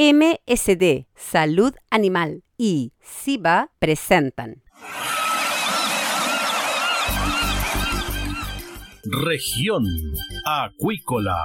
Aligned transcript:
MSD, 0.00 1.08
Salud 1.16 1.74
Animal 1.90 2.44
y 2.56 2.92
SIBA 3.00 3.72
presentan. 3.80 4.62
Región 9.02 9.84
Acuícola. 10.44 11.36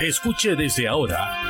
Escuche 0.00 0.56
desde 0.56 0.88
ahora 0.88 1.49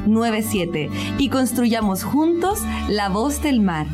97 0.07 0.89
y 1.17 1.29
construyamos 1.29 2.03
juntos 2.03 2.59
la 2.89 3.09
voz 3.09 3.41
del 3.41 3.61
mar. 3.61 3.87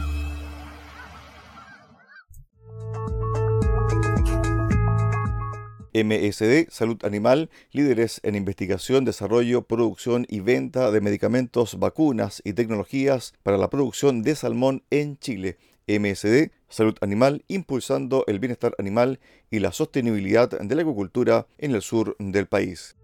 MSD, 6.04 6.70
Salud 6.70 7.04
Animal, 7.04 7.50
líderes 7.72 8.20
en 8.24 8.36
investigación, 8.36 9.04
desarrollo, 9.04 9.64
producción 9.64 10.26
y 10.30 10.42
venta 10.42 10.92
de 10.92 11.02
medicamentos, 11.02 11.80
vacunas 11.80 12.42
y 12.46 12.54
tecnologías 12.54 13.34
para 13.42 13.58
la 13.58 13.70
producción 13.70 14.22
de 14.22 14.36
salmón 14.36 14.84
en 14.92 15.18
Chile. 15.18 15.58
MSD, 15.88 16.52
Salud 16.70 16.96
Animal, 17.02 17.46
impulsando 17.48 18.26
el 18.28 18.40
bienestar 18.40 18.76
animal 18.78 19.20
y 19.50 19.60
la 19.60 19.72
sostenibilidad 19.72 20.50
de 20.50 20.76
la 20.76 20.82
agricultura 20.82 21.48
en 21.58 21.74
el 21.74 21.82
sur 21.82 22.16
del 22.20 22.46
país. 22.46 22.96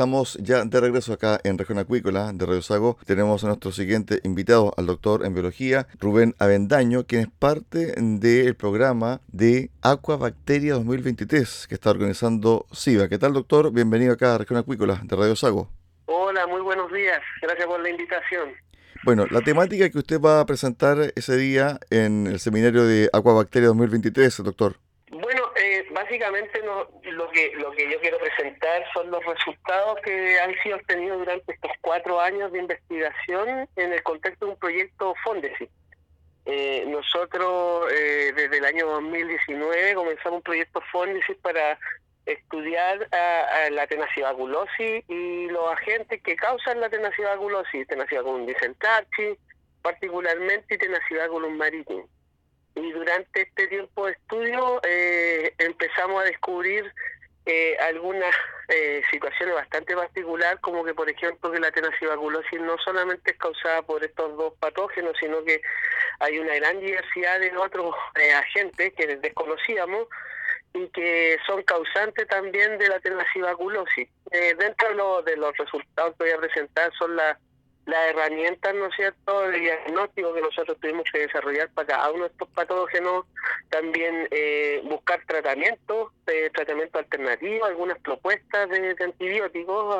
Estamos 0.00 0.38
ya 0.40 0.64
de 0.64 0.80
regreso 0.80 1.12
acá 1.12 1.38
en 1.44 1.58
Región 1.58 1.78
Acuícola 1.78 2.32
de 2.32 2.46
Radio 2.46 2.62
Sago. 2.62 2.96
Tenemos 3.04 3.44
a 3.44 3.48
nuestro 3.48 3.70
siguiente 3.70 4.20
invitado, 4.24 4.72
al 4.78 4.86
doctor 4.86 5.26
en 5.26 5.34
biología, 5.34 5.88
Rubén 5.98 6.34
Avendaño, 6.38 7.04
quien 7.04 7.20
es 7.20 7.28
parte 7.28 7.92
del 7.98 8.54
programa 8.56 9.20
de 9.28 9.70
Aquabacteria 9.82 10.72
2023 10.72 11.66
que 11.68 11.74
está 11.74 11.90
organizando 11.90 12.64
SIVA. 12.72 13.10
¿Qué 13.10 13.18
tal, 13.18 13.34
doctor? 13.34 13.72
Bienvenido 13.72 14.14
acá 14.14 14.36
a 14.36 14.38
Región 14.38 14.58
Acuícola 14.58 15.02
de 15.04 15.14
Radio 15.14 15.36
Sago. 15.36 15.68
Hola, 16.06 16.46
muy 16.46 16.62
buenos 16.62 16.90
días. 16.90 17.20
Gracias 17.42 17.66
por 17.66 17.78
la 17.80 17.90
invitación. 17.90 18.48
Bueno, 19.04 19.26
la 19.30 19.42
temática 19.42 19.90
que 19.90 19.98
usted 19.98 20.18
va 20.18 20.40
a 20.40 20.46
presentar 20.46 21.12
ese 21.14 21.36
día 21.36 21.78
en 21.90 22.26
el 22.26 22.40
seminario 22.40 22.86
de 22.86 23.10
Aquabacteria 23.12 23.68
2023, 23.68 24.44
doctor. 24.44 24.76
Básicamente 25.92 26.60
lo, 26.62 27.30
que, 27.30 27.52
lo 27.56 27.72
que 27.72 27.90
yo 27.90 28.00
quiero 28.00 28.18
presentar 28.18 28.84
son 28.92 29.10
los 29.10 29.24
resultados 29.24 29.98
que 30.04 30.38
han 30.38 30.54
sido 30.62 30.76
obtenidos 30.76 31.18
durante 31.18 31.52
estos 31.52 31.72
cuatro 31.80 32.20
años 32.20 32.52
de 32.52 32.60
investigación 32.60 33.68
en 33.74 33.92
el 33.92 34.02
contexto 34.04 34.46
de 34.46 34.52
un 34.52 34.58
proyecto 34.58 35.14
Fondesit. 35.24 35.70
Eh, 36.46 36.84
nosotros 36.86 37.92
eh, 37.92 38.32
desde 38.34 38.58
el 38.58 38.64
año 38.64 38.86
2019 38.86 39.94
comenzamos 39.94 40.36
un 40.38 40.42
proyecto 40.42 40.80
Fondesit 40.92 41.40
para 41.40 41.78
estudiar 42.24 43.08
a, 43.12 43.70
la 43.70 43.86
tenacibaculosis 43.86 45.04
y 45.08 45.48
los 45.48 45.72
agentes 45.72 46.22
que 46.22 46.36
causan 46.36 46.80
la 46.80 46.88
tenacibaculosis, 46.88 47.86
tenacibaculum 47.88 48.46
dicentarchi, 48.46 49.36
particularmente 49.82 50.74
y 50.74 50.78
tenacibaculum 50.78 51.56
maritim 51.56 52.04
y 52.82 52.92
durante 52.92 53.42
este 53.42 53.68
tiempo 53.68 54.06
de 54.06 54.12
estudio 54.12 54.80
eh, 54.84 55.54
empezamos 55.58 56.22
a 56.22 56.26
descubrir 56.26 56.92
eh, 57.46 57.76
algunas 57.80 58.34
eh, 58.68 59.02
situaciones 59.10 59.54
bastante 59.54 59.94
particulares, 59.94 60.60
como 60.60 60.84
que 60.84 60.94
por 60.94 61.08
ejemplo 61.08 61.50
que 61.50 61.58
la 61.58 61.70
tenacibaculosis 61.70 62.60
no 62.60 62.76
solamente 62.78 63.32
es 63.32 63.38
causada 63.38 63.82
por 63.82 64.04
estos 64.04 64.36
dos 64.36 64.54
patógenos, 64.60 65.14
sino 65.18 65.42
que 65.44 65.60
hay 66.20 66.38
una 66.38 66.54
gran 66.56 66.80
diversidad 66.80 67.40
de 67.40 67.56
otros 67.56 67.94
agentes 68.36 68.92
que 68.94 69.16
desconocíamos 69.16 70.06
y 70.72 70.86
que 70.88 71.36
son 71.46 71.62
causantes 71.64 72.28
también 72.28 72.78
de 72.78 72.88
la 72.88 73.00
tenacibaculosis. 73.00 74.08
dentro 74.30 75.22
de, 75.22 75.30
de 75.32 75.36
los 75.36 75.56
resultados 75.56 76.14
que 76.16 76.24
voy 76.24 76.32
a 76.32 76.38
presentar 76.38 76.92
son 76.96 77.16
las 77.16 77.36
las 77.86 78.10
herramientas, 78.10 78.74
¿no 78.74 78.86
es 78.86 78.94
cierto?, 78.94 79.48
de 79.48 79.58
diagnóstico 79.58 80.34
que 80.34 80.42
nosotros 80.42 80.78
tuvimos 80.80 81.04
que 81.12 81.20
desarrollar 81.20 81.70
para 81.70 81.88
cada 81.88 82.10
uno 82.12 82.24
de 82.24 82.30
estos 82.30 82.48
patógenos, 82.50 83.24
también 83.68 84.28
eh, 84.30 84.80
buscar 84.84 85.24
tratamientos, 85.26 86.12
eh, 86.26 86.50
tratamientos 86.54 87.00
alternativos, 87.00 87.68
algunas 87.68 87.98
propuestas 88.00 88.68
de, 88.68 88.96
antibióticos 89.02 89.96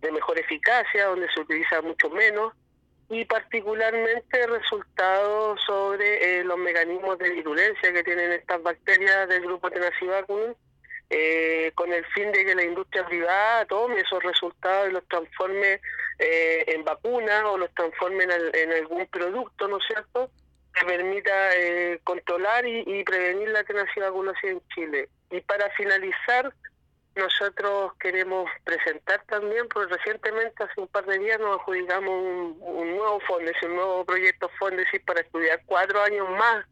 de 0.00 0.12
mejor 0.12 0.38
eficacia, 0.38 1.06
donde 1.06 1.28
se 1.32 1.40
utiliza 1.40 1.82
mucho 1.82 2.10
menos, 2.10 2.54
y 3.10 3.24
particularmente 3.24 4.46
resultados 4.46 5.60
sobre 5.66 6.40
eh, 6.40 6.44
los 6.44 6.58
mecanismos 6.58 7.18
de 7.18 7.30
virulencia 7.30 7.92
que 7.92 8.04
tienen 8.04 8.32
estas 8.32 8.62
bacterias 8.62 9.28
del 9.28 9.42
grupo 9.42 9.70
Tenacibaculum, 9.70 10.54
eh, 11.10 11.72
con 11.74 11.92
el 11.92 12.04
fin 12.06 12.30
de 12.32 12.44
que 12.44 12.54
la 12.54 12.64
industria 12.64 13.06
privada 13.06 13.64
tome 13.64 14.00
esos 14.00 14.22
resultados 14.22 14.90
y 14.90 14.92
los 14.92 15.06
transforme 15.08 15.80
eh, 16.18 16.64
en 16.66 16.84
vacuna 16.84 17.50
o 17.50 17.56
los 17.56 17.72
transforme 17.74 18.24
en, 18.24 18.72
algún 18.72 19.06
producto, 19.06 19.68
¿no 19.68 19.78
es 19.78 19.84
cierto?, 19.86 20.30
que 20.74 20.84
permita 20.84 21.56
eh, 21.56 22.00
controlar 22.04 22.66
y, 22.66 23.02
prevenir 23.04 23.48
la 23.48 23.64
tenacibaculosis 23.64 24.44
en 24.44 24.60
Chile. 24.74 25.08
Y 25.30 25.40
para 25.40 25.70
finalizar, 25.70 26.52
nosotros 27.16 27.94
queremos 27.98 28.48
presentar 28.64 29.22
también, 29.26 29.66
porque 29.68 29.94
recientemente, 29.94 30.62
hace 30.62 30.80
un 30.80 30.88
par 30.88 31.06
de 31.06 31.18
días, 31.18 31.40
nos 31.40 31.58
adjudicamos 31.58 32.10
un, 32.60 32.96
nuevo 32.96 33.18
fondo, 33.20 33.50
un 33.62 33.74
nuevo 33.74 34.04
proyecto 34.04 34.48
Fondesis 34.58 35.00
para 35.04 35.22
estudiar 35.22 35.62
cuatro 35.66 36.00
años 36.02 36.28
más 36.30 36.66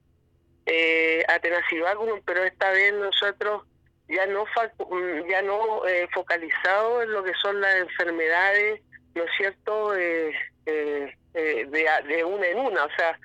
eh, 0.66 1.24
Atenacibaculum, 1.26 2.20
pero 2.24 2.44
esta 2.44 2.70
vez 2.70 2.92
nosotros 2.94 3.64
ya 4.08 4.26
no 4.26 4.44
mm, 4.44 5.28
ya 5.28 5.42
no 5.42 5.86
eh, 5.86 6.08
focalizado 6.12 7.02
en 7.02 7.12
lo 7.12 7.24
que 7.24 7.32
son 7.42 7.60
las 7.60 7.76
enfermedades, 7.76 8.80
¿no 9.14 9.24
es 9.24 9.30
cierto?, 9.36 9.96
eh, 9.96 10.32
eh, 10.66 11.12
de, 11.34 11.88
de 12.08 12.24
una 12.24 12.46
en 12.46 12.58
una, 12.58 12.84
o 12.84 12.90
sea, 12.96 13.18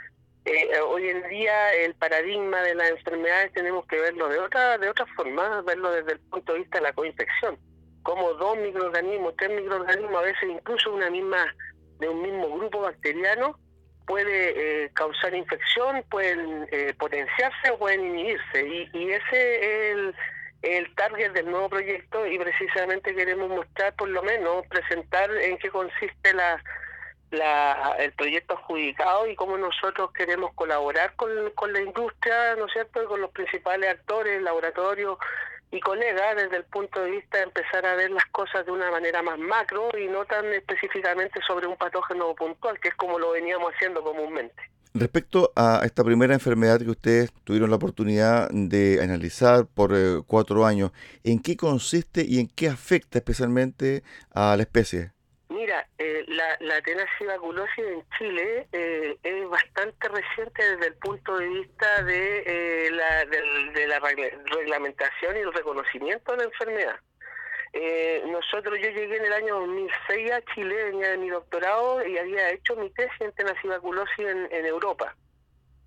hoy 0.88 1.08
en 1.08 1.28
día 1.30 1.74
el 1.74 1.94
paradigma 1.96 2.62
de 2.62 2.76
las 2.76 2.90
enfermedades 2.90 3.54
tenemos 3.54 3.86
que 3.86 4.00
verlo 4.00 4.28
de 4.28 4.40
otra 4.40 4.78
de 4.78 4.90
otra 4.90 5.06
forma, 5.16 5.62
verlo 5.62 5.92
desde 5.92 6.14
el 6.14 6.20
punto 6.20 6.54
de 6.54 6.60
vista 6.60 6.80
de 6.80 6.84
la 6.84 6.94
coinfección, 6.94 7.58
como 8.04 8.34
dos 8.34 8.58
microorganismos, 8.58 9.36
tres 9.38 9.52
microorganismos, 9.52 10.16
a 10.16 10.26
veces 10.26 10.50
incluso 10.50 10.94
una 10.94 11.10
misma 11.10 11.46
de 12.00 12.10
un 12.10 12.22
mismo 12.22 12.58
grupo 12.58 12.82
bacteriano 12.82 13.58
puede 14.08 14.90
causar 14.94 15.34
infección, 15.34 16.04
pueden 16.10 16.68
potenciarse 16.98 17.72
o 17.72 17.78
pueden 17.78 18.06
inhibirse 18.08 18.68
y, 18.68 18.90
y 18.94 19.12
ese 19.12 19.92
es 19.92 19.96
el 19.96 20.16
el 20.62 20.94
target 20.96 21.32
del 21.32 21.50
nuevo 21.50 21.70
proyecto 21.70 22.26
y 22.28 22.38
precisamente 22.38 23.16
queremos 23.16 23.50
mostrar, 23.50 23.94
por 23.96 24.10
lo 24.10 24.22
menos, 24.22 24.66
presentar 24.68 25.32
en 25.32 25.58
qué 25.58 25.70
consiste 25.70 26.34
la, 26.34 26.64
la, 27.32 27.96
el 28.00 28.12
proyecto 28.14 28.54
adjudicado 28.54 29.28
y 29.28 29.36
cómo 29.36 29.58
nosotros 29.58 30.12
queremos 30.14 30.54
colaborar 30.54 31.16
con, 31.16 31.30
con 31.56 31.74
la 31.74 31.82
industria, 31.82 32.56
¿no 32.56 32.66
es 32.68 32.74
cierto?, 32.74 33.02
y 33.02 33.08
con 33.08 33.22
los 33.22 33.32
principales 33.32 33.90
actores, 33.90 34.42
laboratorios 34.42 35.18
y 35.72 35.80
colegas 35.80 36.36
desde 36.36 36.58
el 36.58 36.66
punto 36.66 37.02
de 37.02 37.12
vista 37.12 37.38
de 37.38 37.46
empezar 37.46 37.86
a 37.86 37.96
ver 37.96 38.12
las 38.12 38.26
cosas 38.26 38.66
de 38.66 38.72
una 38.72 38.92
manera 38.92 39.22
más 39.22 39.40
macro 39.40 39.90
y 39.98 40.08
no 40.08 40.26
tan 40.26 40.46
específicamente 40.54 41.40
sobre 41.48 41.66
un 41.66 41.78
patógeno 41.78 42.36
puntual, 42.36 42.80
que 42.80 42.90
es 42.90 42.96
como 42.96 43.18
lo 43.18 43.32
veníamos 43.32 43.74
haciendo 43.74 44.04
comúnmente. 44.04 44.62
Respecto 44.94 45.54
a 45.56 45.84
esta 45.86 46.04
primera 46.04 46.34
enfermedad 46.34 46.80
que 46.80 46.90
ustedes 46.90 47.32
tuvieron 47.46 47.70
la 47.70 47.78
oportunidad 47.78 48.50
de 48.52 49.00
analizar 49.02 49.66
por 49.66 49.94
eh, 49.96 50.22
cuatro 50.28 50.66
años, 50.66 50.92
¿en 51.24 51.42
qué 51.42 51.56
consiste 51.56 52.26
y 52.28 52.40
en 52.40 52.48
qué 52.50 52.68
afecta 52.68 53.18
especialmente 53.18 54.04
a 54.34 54.58
la 54.58 54.64
especie? 54.64 55.12
Mira, 55.48 55.88
eh, 55.98 56.26
la, 56.28 56.58
la 56.60 56.76
en 56.78 58.04
Chile 58.18 58.68
eh, 58.74 59.18
es 59.24 59.50
bastante 59.50 60.10
reciente 60.10 60.76
desde 60.76 60.88
el 60.88 60.96
punto 60.96 61.38
de 61.38 61.48
vista 61.48 62.04
de, 62.04 62.90
la, 62.92 63.26
de 63.26 63.88
la 63.88 64.00
reglamentación 64.00 65.38
y 65.38 65.40
el 65.40 65.54
reconocimiento 65.54 66.34
de 66.34 66.38
la 66.40 66.44
enfermedad. 66.44 67.00
Eh, 67.74 68.24
nosotros, 68.28 68.78
yo 68.82 68.90
llegué 68.90 69.18
en 69.18 69.26
el 69.26 69.34
año 69.34 69.60
2006 69.60 70.32
a 70.32 70.42
Chile, 70.54 70.84
venía 70.86 71.12
de 71.12 71.18
mi 71.18 71.30
doctorado 71.30 72.06
y 72.06 72.18
había 72.18 72.50
hecho 72.50 72.76
mi 72.76 72.90
tesis 72.90 73.22
en 73.22 73.32
tenacibaculosis 73.32 74.20
en, 74.20 74.50
en 74.52 74.66
Europa. 74.66 75.16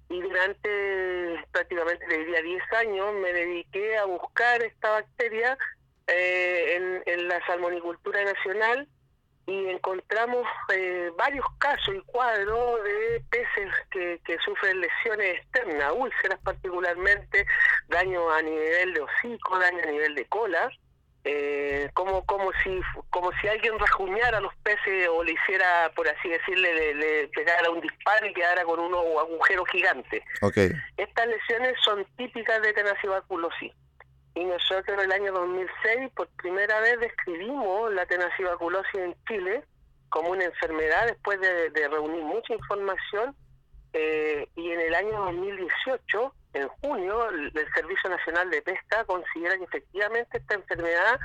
Y 0.09 0.21
durante 0.21 1.45
prácticamente, 1.53 2.07
le 2.09 2.19
diría 2.19 2.43
10 2.43 2.73
años, 2.75 3.15
me 3.15 3.33
dediqué 3.33 3.99
a 3.99 4.05
buscar 4.05 4.63
esta 4.63 4.91
bacteria 4.91 5.59
eh, 6.07 7.03
en, 7.07 7.29
la 7.29 7.45
salmonicultura 7.47 8.23
nacional 8.25 8.87
y 9.47 9.69
encontramos 9.69 10.47
eh, 10.73 11.11
varios 11.17 11.45
casos 11.59 11.95
y 11.95 12.01
cuadros 12.01 12.83
de 12.85 13.23
peces 13.31 13.73
que, 13.91 14.21
que 14.25 14.39
sufren 14.39 14.81
lesiones 14.81 15.37
externas, 15.39 15.93
úlceras 15.97 16.39
particularmente, 16.41 17.47
daño 17.89 18.31
a 18.31 18.43
nivel 18.43 18.95
de 18.95 19.01
hocico, 19.01 19.59
daño 19.59 19.81
a 19.83 19.91
nivel 19.91 20.15
de 20.15 20.27
cola 20.27 20.71
eh, 21.25 21.89
como 21.95 22.25
como 22.27 22.53
si 22.63 22.81
como 23.11 23.33
si 23.41 23.49
alguien 23.49 23.79
rajuñara 23.79 24.39
a 24.39 24.41
los 24.41 24.55
peces 24.57 25.09
o 25.09 25.25
le 25.25 25.33
hiciera 25.33 25.91
por 25.97 26.07
así 26.07 26.29
decirle 26.29 26.95
le, 26.95 27.29
pegara 27.29 27.71
un 27.71 27.81
disparo 27.81 28.27
y 28.27 28.35
quedara 28.35 28.65
con 28.65 28.79
un 28.79 28.95
agujero 28.95 29.65
gigante. 29.65 30.23
Estas 30.97 31.27
lesiones 31.27 31.75
son 31.83 32.05
típicas 32.17 32.61
de 32.63 32.73
tenacibaculosis 32.75 33.73
y 34.35 34.45
nosotros 34.45 34.99
en 34.99 35.01
el 35.01 35.13
año 35.13 35.33
2006 35.33 36.11
por 36.15 36.29
primera 36.37 36.81
vez 36.81 37.01
describimos 37.01 37.93
la 37.95 38.05
tenacibaculosis 38.07 38.95
en 38.95 39.15
Chile 39.27 39.65
como 40.11 40.31
una 40.31 40.45
enfermedad 40.45 41.07
después 41.07 41.41
de, 41.41 41.89
reunir 41.89 42.23
mucha 42.23 42.55
información 42.55 43.35
eh, 43.97 44.49
y 44.57 44.71
en 44.73 44.81
el 44.81 44.95
año 44.95 45.25
2018 45.27 46.35
en 46.55 46.69
junio 46.69 47.31
el, 47.31 47.53
Servicio 47.75 48.11
Nacional 48.11 48.51
de 48.51 48.61
Pesca 48.61 49.05
considera 49.05 49.57
que 49.57 49.65
efectivamente 49.65 50.39
esta 50.39 50.55
enfermedad 50.55 51.21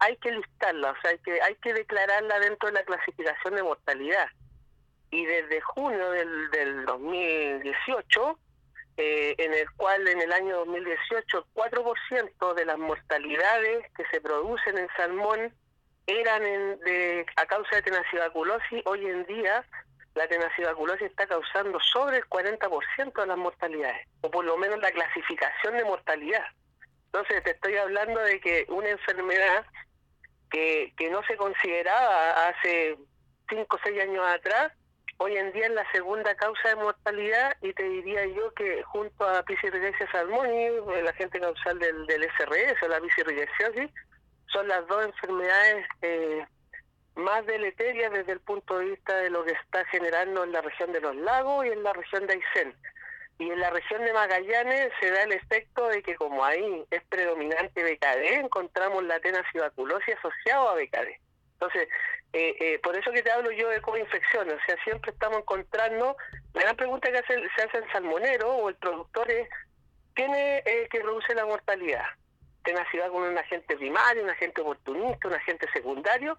hay 0.00 0.16
que 0.16 0.32
listarla, 0.32 0.90
o 0.90 1.00
sea, 1.00 1.12
hay 1.12 1.18
que, 1.18 1.40
hay 1.40 1.54
que 1.56 1.74
declararla 1.74 2.40
dentro 2.40 2.68
de 2.68 2.74
la 2.74 2.84
clasificación 2.84 3.54
de 3.54 3.62
mortalidad. 3.62 4.26
Y 5.10 5.24
desde 5.24 5.60
junio 5.60 6.10
del, 6.10 6.50
del 6.50 6.84
2018, 6.86 8.38
eh, 8.96 9.34
en 9.38 9.54
el 9.54 9.70
cual 9.76 10.06
en 10.08 10.20
el 10.20 10.32
año 10.32 10.56
2018 10.56 11.38
el 11.38 11.44
4% 11.54 12.54
de 12.54 12.64
las 12.64 12.78
mortalidades 12.78 13.86
que 13.96 14.04
se 14.10 14.20
producen 14.20 14.76
en 14.76 14.88
salmón 14.96 15.54
eran 16.08 16.44
en, 16.44 16.80
de, 16.80 17.26
a 17.36 17.46
causa 17.46 17.76
de 17.76 17.82
tenacibaculosis, 17.82 18.82
hoy 18.86 19.06
en 19.06 19.24
día 19.26 19.64
la 20.18 20.28
tenacibaculosis 20.28 21.06
está 21.06 21.26
causando 21.26 21.78
sobre 21.80 22.18
el 22.18 22.24
40% 22.24 23.20
de 23.20 23.26
las 23.26 23.38
mortalidades, 23.38 24.06
o 24.20 24.30
por 24.30 24.44
lo 24.44 24.56
menos 24.56 24.80
la 24.80 24.90
clasificación 24.90 25.76
de 25.76 25.84
mortalidad. 25.84 26.44
Entonces 27.06 27.42
te 27.44 27.52
estoy 27.52 27.76
hablando 27.76 28.20
de 28.20 28.40
que 28.40 28.66
una 28.68 28.90
enfermedad 28.90 29.64
que, 30.50 30.92
que 30.96 31.08
no 31.10 31.22
se 31.22 31.36
consideraba 31.36 32.48
hace 32.48 32.98
5 33.48 33.76
o 33.76 33.80
6 33.82 34.02
años 34.02 34.26
atrás, 34.26 34.72
hoy 35.18 35.36
en 35.36 35.52
día 35.52 35.66
es 35.66 35.72
la 35.72 35.90
segunda 35.92 36.34
causa 36.34 36.68
de 36.68 36.76
mortalidad 36.76 37.56
y 37.62 37.72
te 37.72 37.84
diría 37.84 38.26
yo 38.26 38.52
que 38.54 38.82
junto 38.82 39.24
a 39.24 39.44
Piscirrigesia 39.44 40.10
salmoni, 40.10 40.64
el 40.64 41.08
agente 41.08 41.40
causal 41.40 41.78
del, 41.78 42.06
del 42.06 42.24
SRS 42.24 42.82
o 42.82 42.88
la 42.88 43.00
Piscirrigesiosis, 43.00 43.90
son 44.46 44.66
las 44.66 44.86
dos 44.88 45.04
enfermedades 45.04 45.86
eh, 46.02 46.44
más 47.18 47.44
deleteria 47.46 48.10
desde 48.10 48.32
el 48.32 48.40
punto 48.40 48.78
de 48.78 48.86
vista 48.86 49.16
de 49.16 49.30
lo 49.30 49.44
que 49.44 49.52
está 49.52 49.84
generando 49.86 50.44
en 50.44 50.52
la 50.52 50.62
región 50.62 50.92
de 50.92 51.00
los 51.00 51.16
lagos 51.16 51.66
y 51.66 51.70
en 51.70 51.82
la 51.82 51.92
región 51.92 52.26
de 52.26 52.34
Aysén. 52.34 52.74
Y 53.38 53.50
en 53.50 53.60
la 53.60 53.70
región 53.70 54.04
de 54.04 54.12
Magallanes 54.12 54.90
se 55.00 55.10
da 55.10 55.22
el 55.22 55.32
efecto 55.32 55.88
de 55.88 56.02
que 56.02 56.16
como 56.16 56.44
ahí 56.44 56.84
es 56.90 57.02
predominante 57.04 57.84
BKD, 57.84 58.44
encontramos 58.44 59.04
la 59.04 59.20
tenacibaculosis 59.20 60.16
asociado 60.16 60.70
a 60.70 60.74
BKD. 60.74 61.20
Entonces, 61.52 61.88
eh, 62.32 62.56
eh, 62.60 62.78
por 62.82 62.96
eso 62.96 63.10
que 63.10 63.22
te 63.22 63.30
hablo 63.30 63.50
yo 63.50 63.68
de 63.68 63.80
co-infección, 63.80 64.48
o 64.50 64.58
sea, 64.66 64.76
siempre 64.84 65.12
estamos 65.12 65.38
encontrando, 65.38 66.16
la 66.54 66.62
gran 66.62 66.76
pregunta 66.76 67.10
que 67.10 67.22
se 67.26 67.62
hace 67.62 67.78
el 67.78 67.92
salmonero 67.92 68.48
o 68.48 68.68
el 68.68 68.76
productor 68.76 69.30
es, 69.30 69.48
¿quién 70.14 70.34
es 70.34 70.66
el 70.66 70.88
que 70.88 71.00
produce 71.00 71.34
la 71.34 71.46
mortalidad? 71.46 72.06
¿Tenacidad 72.62 73.10
con 73.10 73.22
un 73.22 73.38
agente 73.38 73.76
primario, 73.76 74.24
un 74.24 74.30
agente 74.30 74.60
oportunista, 74.60 75.28
un 75.28 75.34
agente 75.34 75.66
secundario? 75.72 76.36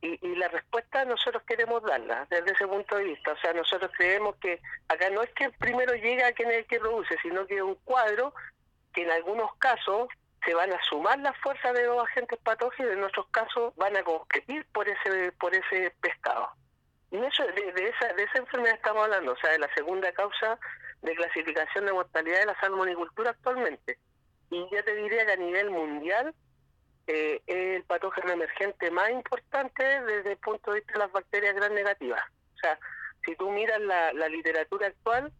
Y, 0.00 0.36
la 0.36 0.48
respuesta 0.48 1.04
nosotros 1.04 1.42
queremos 1.42 1.82
darla 1.82 2.26
desde 2.30 2.52
ese 2.52 2.68
punto 2.68 2.96
de 2.96 3.04
vista. 3.04 3.32
O 3.32 3.38
sea, 3.38 3.52
nosotros 3.52 3.90
creemos 3.96 4.36
que 4.36 4.60
acá 4.88 5.10
no 5.10 5.22
es 5.22 5.30
que 5.30 5.50
primero 5.50 5.92
llega 5.94 6.32
quien 6.32 6.50
es 6.50 6.58
el 6.58 6.66
que 6.66 6.78
produce, 6.78 7.16
sino 7.20 7.46
que 7.46 7.56
es 7.56 7.62
un 7.62 7.74
cuadro 7.84 8.32
que 8.92 9.02
en 9.02 9.10
algunos 9.10 9.54
casos 9.56 10.08
se 10.44 10.54
van 10.54 10.72
a 10.72 10.82
sumar 10.84 11.18
las 11.18 11.36
fuerzas 11.38 11.74
de 11.74 11.84
los 11.84 12.00
agentes 12.04 12.38
patógenos 12.44 12.92
y 12.92 12.96
en 12.96 13.04
otros 13.04 13.26
casos 13.32 13.74
van 13.76 13.96
a 13.96 14.04
competir 14.04 14.64
por 14.72 14.88
ese 14.88 15.32
por 15.32 15.52
ese 15.52 15.92
pescado. 16.00 16.48
Y 17.10 17.16
eso 17.16 17.42
de, 17.44 17.88
esa 17.88 18.12
de 18.12 18.22
esa 18.22 18.38
enfermedad 18.38 18.76
estamos 18.76 19.04
hablando, 19.04 19.32
o 19.32 19.36
sea, 19.36 19.50
de 19.50 19.58
la 19.58 19.74
segunda 19.74 20.12
causa 20.12 20.58
de 21.02 21.14
clasificación 21.14 21.86
de 21.86 21.92
mortalidad 21.92 22.40
de 22.40 22.46
la 22.46 22.60
salmonicultura 22.60 23.30
actualmente. 23.30 23.98
Y 24.50 24.66
ya 24.70 24.82
te 24.82 24.94
diría 24.94 25.26
que 25.26 25.32
a 25.32 25.36
nivel 25.36 25.70
mundial 25.70 26.34
eh, 27.08 27.40
es 27.46 27.76
el 27.76 27.84
patógeno 27.84 28.32
emergente 28.32 28.90
más 28.90 29.08
importante 29.08 29.82
desde 29.82 30.32
el 30.32 30.36
punto 30.36 30.70
de 30.70 30.80
vista 30.80 30.92
de 30.92 30.98
las 30.98 31.12
bacterias 31.12 31.54
gran 31.54 31.74
negativas. 31.74 32.22
O 32.54 32.58
sea, 32.58 32.78
si 33.24 33.34
tú 33.34 33.50
miras 33.50 33.80
la, 33.80 34.28
literatura 34.28 34.88
actual, 34.88 35.32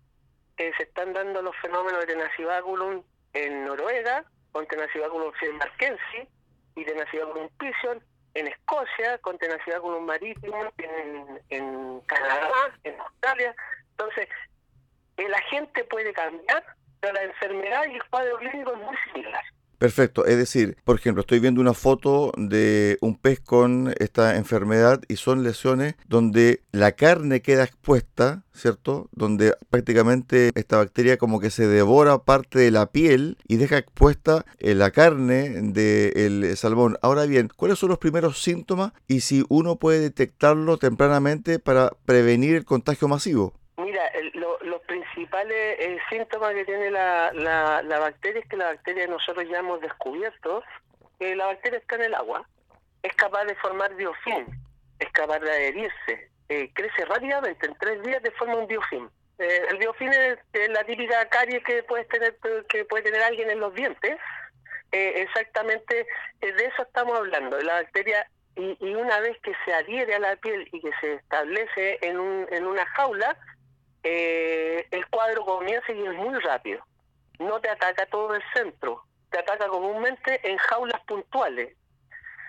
eh, 0.56 0.72
se 0.78 0.84
están 0.84 1.12
dando 1.12 1.42
los 1.42 1.54
fenómenos 1.56 2.00
de 2.00 2.14
Tenacibaculum 2.14 3.02
en 3.34 3.66
Noruega, 3.66 4.24
con 4.52 4.66
Tenacibaculum 4.66 5.30
fielmarkensi 5.34 6.26
y 6.74 6.84
Tenacibaculum 6.86 7.50
piscion, 7.58 8.02
en 8.32 8.48
Escocia, 8.48 9.18
con 9.18 9.36
Tenacibaculum 9.36 10.06
maritimum, 10.06 10.70
en, 10.78 11.40
en 11.50 12.00
Canadá, 12.00 12.50
en 12.84 12.98
Australia. 12.98 13.54
Entonces, 13.90 14.26
el 15.18 15.34
agente 15.34 15.84
puede 15.84 16.14
cambiar, 16.14 16.64
pero 17.00 17.12
la 17.12 17.24
enfermedad 17.24 17.84
y 17.90 17.96
el 17.96 18.04
cuadro 18.08 18.38
clínico 18.38 18.72
es 18.72 18.78
muy 18.78 18.96
similar. 19.12 19.44
Perfecto, 19.78 20.26
es 20.26 20.36
decir, 20.36 20.76
por 20.82 20.96
ejemplo, 20.96 21.20
estoy 21.20 21.38
viendo 21.38 21.60
una 21.60 21.72
foto 21.72 22.32
de 22.36 22.98
un 23.00 23.16
pez 23.16 23.38
con 23.38 23.94
esta 24.00 24.36
enfermedad 24.36 25.00
y 25.06 25.16
son 25.16 25.44
lesiones 25.44 25.94
donde 26.08 26.62
la 26.72 26.92
carne 26.92 27.42
queda 27.42 27.62
expuesta, 27.62 28.42
¿cierto? 28.52 29.08
Donde 29.12 29.54
prácticamente 29.70 30.50
esta 30.56 30.78
bacteria 30.78 31.16
como 31.16 31.38
que 31.38 31.50
se 31.50 31.68
devora 31.68 32.18
parte 32.18 32.58
de 32.58 32.72
la 32.72 32.90
piel 32.90 33.38
y 33.46 33.56
deja 33.56 33.78
expuesta 33.78 34.44
eh, 34.58 34.74
la 34.74 34.90
carne 34.90 35.50
del 35.72 36.56
salmón. 36.56 36.98
Ahora 37.00 37.26
bien, 37.26 37.48
¿cuáles 37.54 37.78
son 37.78 37.90
los 37.90 37.98
primeros 37.98 38.42
síntomas 38.42 38.92
y 39.06 39.20
si 39.20 39.44
uno 39.48 39.76
puede 39.76 40.00
detectarlo 40.00 40.78
tempranamente 40.78 41.60
para 41.60 41.92
prevenir 42.04 42.56
el 42.56 42.64
contagio 42.64 43.06
masivo? 43.06 43.54
Mira, 43.76 44.02
principales 45.28 45.76
eh, 45.78 45.98
síntomas 46.08 46.54
que 46.54 46.64
tiene 46.64 46.90
la, 46.90 47.30
la, 47.32 47.82
la, 47.82 47.98
bacteria 47.98 48.40
es 48.40 48.48
que 48.48 48.56
la 48.56 48.66
bacteria 48.66 49.06
nosotros 49.06 49.46
ya 49.50 49.58
hemos 49.58 49.80
descubierto 49.80 50.62
que 51.18 51.36
la 51.36 51.46
bacteria 51.46 51.78
está 51.78 51.96
en 51.96 52.02
el 52.02 52.14
agua, 52.14 52.48
es 53.02 53.12
capaz 53.14 53.44
de 53.44 53.54
formar 53.56 53.94
biofilm, 53.94 54.46
es 54.98 55.12
capaz 55.12 55.40
de 55.40 55.50
adherirse, 55.50 56.30
eh, 56.48 56.70
crece 56.72 57.04
rápidamente, 57.04 57.66
en 57.66 57.74
tres 57.74 58.02
días 58.02 58.22
de 58.22 58.30
forma 58.32 58.56
un 58.56 58.66
biofilm. 58.66 59.10
Eh, 59.38 59.66
el 59.70 59.78
biofilm 59.78 60.12
es, 60.12 60.38
la 60.70 60.84
típica 60.84 61.28
carie 61.28 61.62
que 61.62 61.82
puede 61.82 62.04
tener 62.04 62.36
que 62.68 62.84
puede 62.84 63.04
tener 63.04 63.22
alguien 63.22 63.50
en 63.50 63.60
los 63.60 63.74
dientes. 63.74 64.16
exactamente 64.90 66.06
de 66.40 66.64
eso 66.64 66.82
estamos 66.82 67.18
hablando. 67.18 67.58
La 67.60 67.74
bacteria 67.74 68.26
y, 68.56 68.76
y, 68.80 68.94
una 68.94 69.20
vez 69.20 69.36
que 69.42 69.52
se 69.64 69.72
adhiere 69.74 70.14
a 70.14 70.18
la 70.18 70.36
piel 70.36 70.68
y 70.72 70.80
que 70.80 70.90
se 71.00 71.14
establece 71.14 71.98
en, 72.02 72.18
un, 72.18 72.46
en 72.50 72.66
una 72.66 72.86
jaula, 72.86 73.36
eh, 74.02 74.86
el 74.90 75.06
cuadro 75.08 75.44
comienza 75.44 75.92
y 75.92 76.06
es 76.06 76.14
muy 76.14 76.38
rápido. 76.40 76.84
No 77.38 77.60
te 77.60 77.68
ataca 77.68 78.06
todo 78.06 78.34
el 78.34 78.42
centro, 78.54 79.02
te 79.30 79.38
ataca 79.38 79.68
comúnmente 79.68 80.40
en 80.48 80.56
jaulas 80.58 81.00
puntuales. 81.02 81.74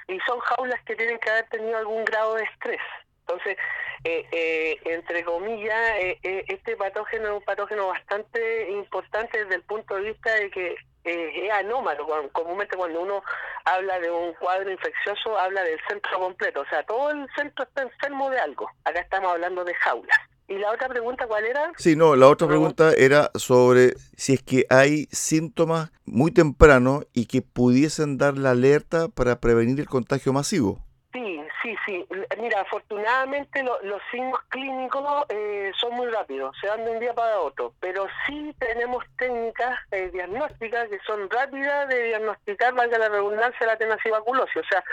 Y 0.08 0.20
son 0.22 0.40
jaulas 0.40 0.82
que 0.86 0.96
tienen 0.96 1.20
que 1.20 1.30
haber 1.30 1.48
tenido 1.50 1.78
algún 1.78 2.04
grado 2.06 2.36
de 2.36 2.44
estrés. 2.44 2.82
Entonces, 3.22 3.58
eh, 4.04 4.26
eh, 4.32 4.80
entre 4.86 5.24
comillas, 5.24 5.94
este 6.24 6.76
patógeno 6.76 7.26
es 7.28 7.34
un 7.34 7.44
patógeno 7.44 7.88
bastante 7.90 8.72
importante 8.72 9.44
desde 9.44 9.56
el 9.56 9.64
punto 9.64 9.96
de 9.96 10.02
vista 10.02 10.34
de 10.34 10.50
que 10.50 10.76
es 11.04 11.52
anómalo. 11.52 12.08
Comúnmente 12.32 12.76
cuando 12.76 13.02
uno 13.02 13.24
habla 13.66 14.00
de 14.00 14.10
un 14.10 14.34
cuadro 14.34 14.72
infeccioso, 14.72 15.38
habla 15.38 15.64
del 15.64 15.80
centro 15.88 16.20
completo. 16.20 16.62
O 16.62 16.66
sea, 16.66 16.84
todo 16.84 17.12
el 17.12 17.28
centro 17.36 17.66
está 17.66 17.84
enfermo 17.84 18.30
de 18.30 18.40
algo. 18.40 18.70
Acá 18.86 19.02
estamos 19.02 19.32
hablando 19.32 19.64
de 19.64 19.76
jaulas. 19.76 20.20
¿Y 20.50 20.58
la 20.58 20.72
otra 20.72 20.90
pregunta 20.90 21.28
cuál 21.28 21.46
era? 21.46 21.72
Sí, 21.78 21.96
no, 21.96 22.16
la 22.16 22.28
otra 22.28 22.48
pregunta 22.48 22.92
era 22.98 23.30
sobre 23.36 23.94
si 24.18 24.34
es 24.34 24.42
que 24.42 24.66
hay 24.72 25.06
síntomas 25.12 25.92
muy 26.06 26.32
tempranos 26.32 27.06
y 27.14 27.28
que 27.28 27.44
pudiesen 27.44 28.18
dar 28.18 28.36
la 28.36 28.52
alerta 28.52 29.10
para 29.10 29.40
prevenir 29.40 29.80
el 29.80 29.88
contagio 29.88 30.34
masivo. 30.34 30.80
Sí, 31.14 31.40
sí, 31.62 31.76
sí. 31.86 32.08
Mira, 32.40 32.62
afortunadamente 32.62 33.64
los 33.64 34.02
signos 34.10 34.40
clínicos 34.50 35.26
eh, 35.30 35.72
son 35.80 35.94
muy 35.94 36.08
rápidos, 36.08 36.56
se 36.60 36.66
dan 36.66 36.84
de 36.84 36.92
un 36.92 37.00
día 37.00 37.14
para 37.14 37.40
otro, 37.42 37.74
pero 37.80 38.08
sí 38.26 38.56
tenemos 38.58 39.04
técnicas 39.20 39.78
eh, 39.92 40.10
diagnósticas 40.12 40.90
que 40.90 40.98
son 41.06 41.30
rápidas 41.30 41.90
de 41.90 42.06
diagnosticar, 42.06 42.74
valga 42.74 42.98
la 42.98 43.10
redundancia, 43.10 43.68
la 43.68 43.78
tenacibaculosis. 43.78 44.58
O 44.58 44.68
sea, 44.68 44.84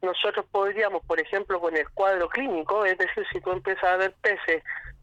nosotros 0.00 0.46
podríamos, 0.50 1.04
por 1.04 1.20
ejemplo, 1.20 1.60
con 1.60 1.76
el 1.76 1.88
cuadro 1.90 2.30
clínico, 2.30 2.86
es 2.86 2.96
decir, 2.96 3.26
si 3.30 3.40
tú 3.42 3.52
empiezas 3.52 3.84
a 3.84 3.96
ver 3.96 4.14
peces 4.22 4.62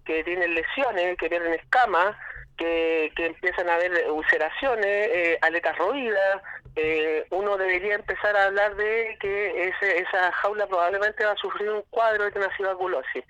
que 0.10 0.24
tienen 0.24 0.56
lesiones, 0.56 1.16
que 1.20 1.30
pierden 1.30 1.54
escamas, 1.54 2.18
que, 2.58 3.12
que 3.16 3.28
empiezan 3.28 3.70
a 3.70 3.76
haber 3.76 4.10
ulceraciones, 4.10 5.08
eh, 5.08 5.38
aletas 5.40 5.78
roídas, 5.78 6.42
eh, 6.76 7.28
uno 7.30 7.58
debería 7.58 7.94
empezar 7.94 8.36
a 8.36 8.46
hablar 8.46 8.76
de 8.76 9.16
que 9.20 9.70
ese, 9.70 10.00
esa 10.00 10.32
jaula 10.32 10.66
probablemente 10.66 11.24
va 11.24 11.34
a 11.34 11.36
sufrir 11.36 11.70
un 11.70 11.84
cuadro 11.92 12.24
de 12.24 12.32
tenacibaculosis. 12.32 13.24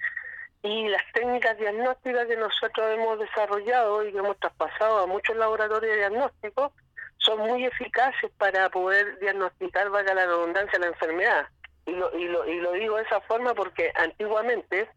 Y 0.63 0.87
las 0.87 1.03
técnicas 1.11 1.57
diagnósticas 1.57 2.27
que 2.27 2.37
nosotros 2.37 2.91
hemos 2.93 3.19
desarrollado 3.19 4.07
y 4.07 4.13
que 4.13 4.19
hemos 4.19 4.39
traspasado 4.39 4.99
a 4.99 5.05
muchos 5.05 5.35
laboratorios 5.35 5.97
diagnósticos 5.97 6.71
son 7.17 7.39
muy 7.39 7.65
eficaces 7.65 8.31
para 8.37 8.69
poder 8.69 9.19
diagnosticar, 9.19 9.89
valga 9.89 10.13
la 10.13 10.27
redundancia, 10.27 10.79
la 10.79 10.87
enfermedad. 10.87 11.45
Y 11.85 11.91
lo, 11.91 12.17
y 12.17 12.23
lo, 12.29 12.47
y 12.47 12.55
lo 12.61 12.71
digo 12.71 12.95
de 12.95 13.03
esa 13.03 13.19
forma 13.19 13.53
porque 13.53 13.91
antiguamente 13.95 14.87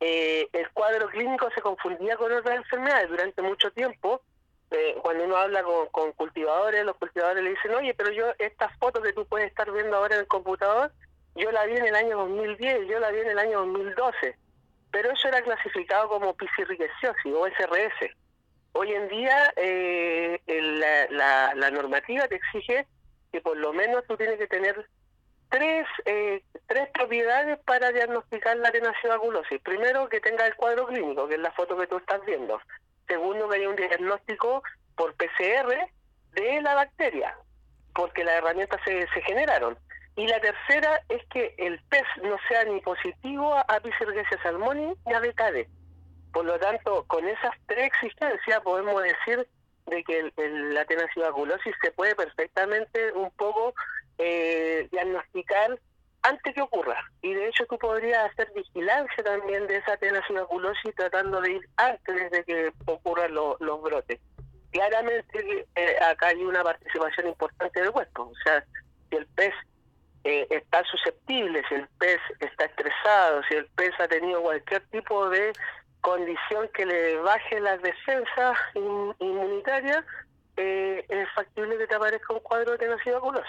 eh, 0.00 0.48
el 0.52 0.70
cuadro 0.70 1.08
clínico 1.08 1.48
se 1.54 1.60
confundía 1.60 2.16
con 2.16 2.32
otras 2.32 2.56
enfermedades 2.56 3.08
durante 3.08 3.42
mucho 3.42 3.70
tiempo. 3.72 4.22
Eh, 4.70 4.96
cuando 5.02 5.24
uno 5.24 5.36
habla 5.36 5.62
con, 5.90 6.12
cultivadores, 6.12 6.84
los 6.84 6.96
cultivadores 6.96 7.42
le 7.42 7.50
dicen, 7.50 7.74
oye, 7.74 7.94
pero 7.94 8.12
yo 8.12 8.26
esta 8.38 8.68
foto 8.78 9.00
que 9.00 9.12
tú 9.12 9.26
puedes 9.26 9.48
estar 9.48 9.70
viendo 9.72 9.96
ahora 9.96 10.14
en 10.16 10.20
el 10.20 10.28
computador, 10.28 10.92
yo 11.34 11.50
la 11.50 11.64
vi 11.66 11.76
en 11.76 11.86
el 11.86 11.94
año 11.94 12.18
2010, 12.18 12.86
yo 12.88 12.98
la 13.00 13.10
vi 13.10 13.20
en 13.20 13.30
el 13.30 13.38
año 13.38 13.60
2012. 13.60 14.36
Pero 14.90 15.10
eso 15.10 15.28
era 15.28 15.42
clasificado 15.42 16.08
como 16.08 16.34
piscirriqueciosis 16.34 17.32
o 17.34 17.46
SRS. 17.46 18.14
Hoy 18.72 18.92
en 18.92 19.08
día 19.08 19.52
eh, 19.56 20.40
la, 21.10 21.54
la 21.54 21.70
normativa 21.70 22.28
te 22.28 22.36
exige 22.36 22.86
que 23.32 23.40
por 23.40 23.56
lo 23.56 23.72
menos 23.72 24.04
tú 24.06 24.16
tienes 24.16 24.38
que 24.38 24.46
tener 24.46 24.86
tres, 25.48 25.86
eh, 26.04 26.42
tres 26.66 26.88
propiedades 26.90 27.58
para 27.60 27.90
diagnosticar 27.90 28.56
la 28.56 28.70
tenacibaculosis. 28.70 29.60
Primero, 29.62 30.08
que 30.08 30.20
tenga 30.20 30.46
el 30.46 30.54
cuadro 30.56 30.86
clínico, 30.86 31.28
que 31.28 31.34
es 31.34 31.40
la 31.40 31.52
foto 31.52 31.76
que 31.76 31.86
tú 31.86 31.98
estás 31.98 32.24
viendo. 32.24 32.60
Segundo, 33.06 33.48
que 33.48 33.56
haya 33.56 33.68
un 33.68 33.76
diagnóstico 33.76 34.62
por 34.96 35.14
PCR 35.14 35.90
de 36.32 36.62
la 36.62 36.74
bacteria, 36.74 37.36
porque 37.94 38.24
las 38.24 38.34
herramientas 38.34 38.80
se, 38.84 39.06
se 39.08 39.22
generaron. 39.22 39.78
Y 40.16 40.26
la 40.26 40.40
tercera 40.40 41.00
es 41.08 41.24
que 41.26 41.54
el 41.58 41.80
pez 41.84 42.04
no 42.22 42.36
sea 42.48 42.64
ni 42.64 42.80
positivo 42.80 43.54
a 43.54 43.80
Pisergesia 43.80 44.42
salmoni 44.42 44.94
ni 45.06 45.14
a 45.14 45.20
BKD. 45.20 45.68
Por 46.32 46.44
lo 46.44 46.58
tanto, 46.58 47.04
con 47.06 47.26
esas 47.26 47.52
tres 47.66 47.86
existencias 47.86 48.60
podemos 48.62 49.00
decir 49.02 49.46
de 49.86 50.04
que 50.04 50.32
el, 50.36 50.74
la 50.74 50.84
tenacibaculosis 50.84 51.74
se 51.80 51.92
puede 51.92 52.14
perfectamente 52.14 53.12
un 53.12 53.30
poco 53.30 53.74
eh, 54.18 54.88
diagnosticar 54.90 55.78
antes 56.22 56.54
que 56.54 56.62
ocurra. 56.62 56.98
Y 57.22 57.32
de 57.34 57.48
hecho 57.48 57.64
tú 57.66 57.78
podrías 57.78 58.30
hacer 58.30 58.50
vigilancia 58.54 59.24
también 59.24 59.66
de 59.66 59.76
esa 59.76 59.96
tenacibaculosis 59.96 60.94
tratando 60.94 61.40
de 61.40 61.52
ir 61.52 61.68
antes 61.76 62.30
de 62.30 62.44
que 62.44 62.72
ocurran 62.86 63.34
los 63.34 63.82
brotes. 63.82 64.20
Claramente 64.70 65.66
eh, 65.76 65.96
acá 66.04 66.28
hay 66.28 66.44
una 66.44 66.62
participación 66.62 67.28
importante 67.28 67.80
del 67.80 67.92
cuerpo. 67.92 68.24
O 68.24 68.34
sea, 68.44 68.64
si 69.08 69.16
el 69.16 69.26
pez 69.28 69.54
eh, 70.24 70.46
está 70.50 70.84
susceptible, 70.84 71.62
si 71.68 71.76
el 71.76 71.88
pez 71.98 72.18
está 72.40 72.66
estresado, 72.66 73.42
si 73.48 73.54
el 73.54 73.66
pez 73.76 73.92
ha 73.98 74.08
tenido 74.08 74.42
cualquier 74.42 74.86
tipo 74.88 75.28
de 75.30 75.52
condición 76.00 76.68
que 76.74 76.86
le 76.86 77.16
baje 77.16 77.60
las 77.60 77.80
defensas 77.82 78.58
inmunitarias, 78.74 80.04
eh, 80.56 81.04
es 81.08 81.28
factible 81.34 81.78
que 81.78 81.86
te 81.86 81.94
aparezca 81.94 82.34
un 82.34 82.40
cuadro 82.40 82.72
de 82.72 82.78
tenacibaculosis. 82.78 83.48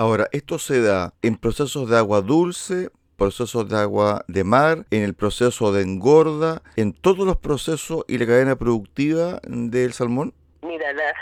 Ahora, 0.00 0.28
esto 0.32 0.58
se 0.58 0.80
da 0.80 1.12
en 1.20 1.36
procesos 1.36 1.90
de 1.90 1.98
agua 1.98 2.22
dulce, 2.22 2.88
procesos 3.18 3.68
de 3.68 3.76
agua 3.76 4.24
de 4.28 4.44
mar, 4.44 4.86
en 4.90 5.02
el 5.02 5.12
proceso 5.12 5.72
de 5.72 5.82
engorda, 5.82 6.62
en 6.76 6.94
todos 6.94 7.26
los 7.26 7.36
procesos 7.36 8.06
y 8.08 8.16
la 8.16 8.24
cadena 8.24 8.56
productiva 8.56 9.40
del 9.42 9.92
salmón? 9.92 10.32
Mira, 10.62 10.90
la, 10.94 11.12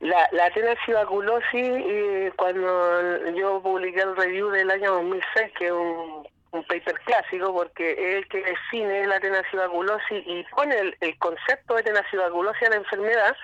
la, 0.00 0.28
la 0.30 0.50
tenacibaculosis, 0.50 1.48
eh, 1.54 2.30
cuando 2.36 3.30
yo 3.34 3.62
publiqué 3.62 4.02
el 4.02 4.14
review 4.14 4.50
del 4.50 4.70
año 4.70 4.92
2006, 4.92 5.52
que 5.58 5.66
es 5.68 5.72
un, 5.72 6.26
paper 6.68 7.00
clásico, 7.06 7.50
porque 7.54 7.92
es 7.92 8.16
el 8.18 8.28
que 8.28 8.42
define 8.44 9.06
la 9.06 9.18
tenacibaculosis 9.20 10.22
y 10.26 10.44
pone 10.54 10.78
el, 10.78 10.94
el 11.00 11.16
concepto 11.16 11.76
de 11.76 11.82
tenacibaculosis 11.82 12.68
a 12.68 12.70
la 12.72 12.76
enfermedad, 12.76 13.34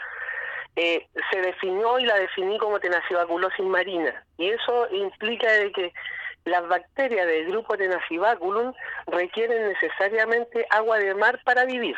eh, 0.81 1.09
se 1.33 1.41
definió 1.41 1.99
y 1.99 2.07
la 2.07 2.15
definí 2.15 2.57
como 2.57 2.79
tenacibaculosis 2.79 3.67
marina. 3.67 4.25
Y 4.37 4.51
eso 4.51 4.89
implica 4.93 5.51
de 5.51 5.73
que 5.73 5.93
las 6.45 6.69
bacterias 6.69 7.27
del 7.27 7.49
grupo 7.49 7.77
Tenacibaculum 7.77 8.73
requieren 9.09 9.69
necesariamente 9.69 10.67
agua 10.71 10.99
de 10.99 11.15
mar 11.17 11.41
para 11.45 11.65
vivir. 11.65 11.97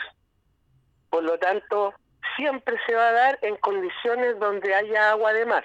Por 1.11 1.25
lo 1.25 1.39
tanto, 1.39 1.93
siempre 2.37 2.77
se 2.87 2.95
va 2.95 3.09
a 3.09 3.13
dar 3.13 3.39
en 3.43 3.57
condiciones 3.57 4.39
donde 4.39 4.75
haya 4.75 5.11
agua 5.11 5.35
de 5.35 5.45
mar. 5.45 5.65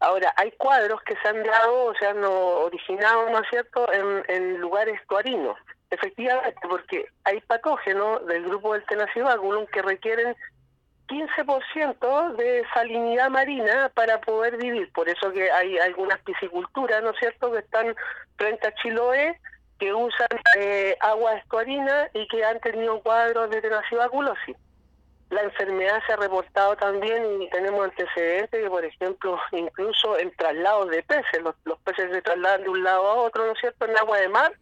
Ahora, 0.00 0.30
hay 0.36 0.52
cuadros 0.52 1.00
que 1.04 1.16
se 1.16 1.28
han 1.28 1.42
dado 1.42 1.86
o 1.86 1.94
se 1.94 2.06
han 2.06 2.22
originado, 2.22 3.30
¿no 3.30 3.40
es 3.40 3.48
cierto?, 3.48 3.90
en, 3.90 4.24
en 4.28 4.60
lugares 4.60 5.00
estuarinos. 5.00 5.56
Efectivamente, 5.88 6.60
porque 6.68 7.06
hay 7.24 7.40
patógenos 7.40 8.26
del 8.26 8.44
grupo 8.44 8.74
del 8.74 8.84
Tenacibaculum 8.84 9.66
que 9.68 9.80
requieren 9.80 10.36
15% 11.06 12.36
de 12.36 12.64
salinidad 12.74 13.30
marina 13.30 13.90
para 13.94 14.20
poder 14.20 14.56
vivir. 14.56 14.90
Por 14.92 15.08
eso 15.08 15.32
que 15.32 15.50
hay 15.50 15.78
algunas 15.78 16.18
pisciculturas, 16.20 17.02
¿no 17.02 17.10
es 17.10 17.18
cierto?, 17.18 17.52
que 17.52 17.58
están 17.58 17.94
frente 18.36 18.68
a 18.68 18.74
Chiloé, 18.74 19.38
que 19.78 19.92
usan 19.92 20.28
eh, 20.58 20.96
agua 21.00 21.34
estuarina 21.34 22.08
y 22.14 22.26
que 22.28 22.44
han 22.44 22.60
tenido 22.60 23.00
cuadros 23.00 23.50
de 23.50 23.60
tenacibaculosis. 23.60 24.56
La 25.30 25.42
enfermedad 25.42 26.00
se 26.06 26.12
ha 26.12 26.16
reportado 26.16 26.76
también 26.76 27.42
y 27.42 27.50
tenemos 27.50 27.84
antecedentes 27.84 28.62
que, 28.62 28.70
por 28.70 28.84
ejemplo, 28.84 29.38
incluso 29.52 30.18
en 30.18 30.30
traslados 30.36 30.88
de 30.90 31.02
peces, 31.02 31.42
los, 31.42 31.78
peces 31.80 32.12
se 32.12 32.22
trasladan 32.22 32.62
de 32.62 32.68
un 32.68 32.82
lado 32.82 33.06
a 33.08 33.14
otro, 33.14 33.44
¿no 33.44 33.52
es 33.52 33.58
cierto?, 33.58 33.86
en 33.86 33.96
agua 33.96 34.18
de 34.18 34.28
mar, 34.28 34.52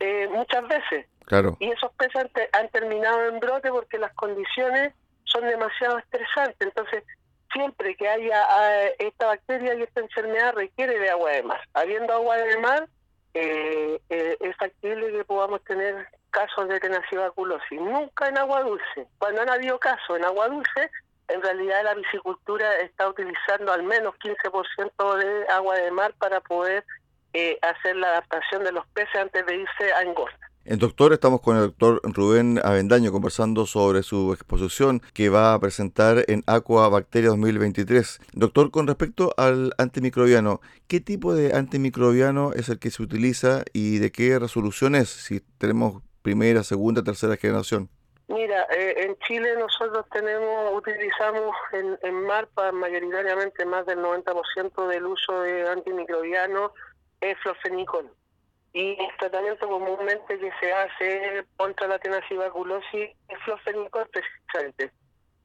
eh, 0.00 0.28
muchas 0.30 0.66
veces. 0.68 1.06
Claro. 1.26 1.56
Y 1.58 1.70
esos 1.70 1.92
peces 1.92 2.16
han, 2.16 2.30
han 2.52 2.68
terminado 2.70 3.26
en 3.26 3.40
brote 3.40 3.68
porque 3.70 3.98
las 3.98 4.12
condiciones 4.14 4.94
son 5.26 5.46
demasiado 5.46 5.98
estresantes. 5.98 6.56
Entonces, 6.60 7.04
siempre 7.52 7.94
que 7.96 8.08
haya 8.08 8.44
ah, 8.48 8.86
esta 8.98 9.26
bacteria 9.26 9.74
y 9.74 9.82
esta 9.82 10.00
enfermedad 10.00 10.54
requiere 10.54 10.98
de 10.98 11.10
agua 11.10 11.30
de 11.32 11.42
mar. 11.42 11.60
Habiendo 11.74 12.12
agua 12.12 12.36
de 12.36 12.58
mar, 12.58 12.88
eh, 13.34 14.00
eh, 14.08 14.36
es 14.40 14.56
factible 14.56 15.12
que 15.12 15.24
podamos 15.24 15.62
tener 15.64 16.08
casos 16.30 16.68
de 16.68 16.80
tenacibaculosis, 16.80 17.80
nunca 17.80 18.28
en 18.28 18.38
agua 18.38 18.62
dulce. 18.62 19.06
Cuando 19.18 19.42
han 19.42 19.50
habido 19.50 19.78
casos 19.78 20.18
en 20.18 20.24
agua 20.24 20.48
dulce, 20.48 20.90
en 21.28 21.42
realidad 21.42 21.82
la 21.84 21.94
piscicultura 21.94 22.76
está 22.78 23.08
utilizando 23.08 23.72
al 23.72 23.82
menos 23.82 24.14
15% 24.16 25.16
de 25.16 25.48
agua 25.48 25.76
de 25.76 25.90
mar 25.90 26.14
para 26.18 26.40
poder 26.40 26.84
eh, 27.32 27.58
hacer 27.62 27.96
la 27.96 28.08
adaptación 28.08 28.64
de 28.64 28.72
los 28.72 28.86
peces 28.88 29.16
antes 29.16 29.44
de 29.46 29.56
irse 29.56 29.92
a 29.92 30.02
engorda. 30.02 30.38
El 30.66 30.78
doctor, 30.80 31.12
estamos 31.12 31.42
con 31.42 31.56
el 31.56 31.62
doctor 31.62 32.00
Rubén 32.02 32.58
Avendaño 32.64 33.12
conversando 33.12 33.66
sobre 33.66 34.02
su 34.02 34.32
exposición 34.32 35.00
que 35.14 35.28
va 35.28 35.54
a 35.54 35.60
presentar 35.60 36.24
en 36.26 36.42
Aqua 36.48 36.88
Bacteria 36.88 37.28
2023. 37.28 38.18
Doctor, 38.32 38.72
con 38.72 38.88
respecto 38.88 39.32
al 39.36 39.74
antimicrobiano, 39.78 40.60
¿qué 40.88 40.98
tipo 40.98 41.34
de 41.34 41.54
antimicrobiano 41.54 42.52
es 42.52 42.68
el 42.68 42.80
que 42.80 42.90
se 42.90 43.00
utiliza 43.00 43.62
y 43.72 43.98
de 43.98 44.10
qué 44.10 44.40
resolución 44.40 44.96
es? 44.96 45.08
Si 45.08 45.38
tenemos 45.58 46.02
primera, 46.22 46.64
segunda, 46.64 47.04
tercera 47.04 47.36
generación. 47.36 47.88
Mira, 48.26 48.66
eh, 48.76 49.04
en 49.04 49.16
Chile 49.20 49.50
nosotros 49.56 50.04
tenemos, 50.10 50.74
utilizamos 50.74 51.54
en, 51.74 51.96
en 52.02 52.24
MARPA 52.24 52.72
mayoritariamente 52.72 53.64
más 53.66 53.86
del 53.86 54.00
90% 54.00 54.88
del 54.88 55.06
uso 55.06 55.42
de 55.42 55.68
antimicrobiano 55.68 56.72
es 57.20 57.38
florfenicol 57.38 58.10
y 58.76 58.90
el 58.90 59.16
tratamiento 59.18 59.66
comúnmente 59.66 60.38
que 60.38 60.52
se 60.60 60.70
hace 60.70 61.46
contra 61.56 61.88
la 61.88 61.98
tenacibaculosis 61.98 63.08
es 63.26 63.38
flofenicol 63.42 64.06
precisamente. 64.10 64.92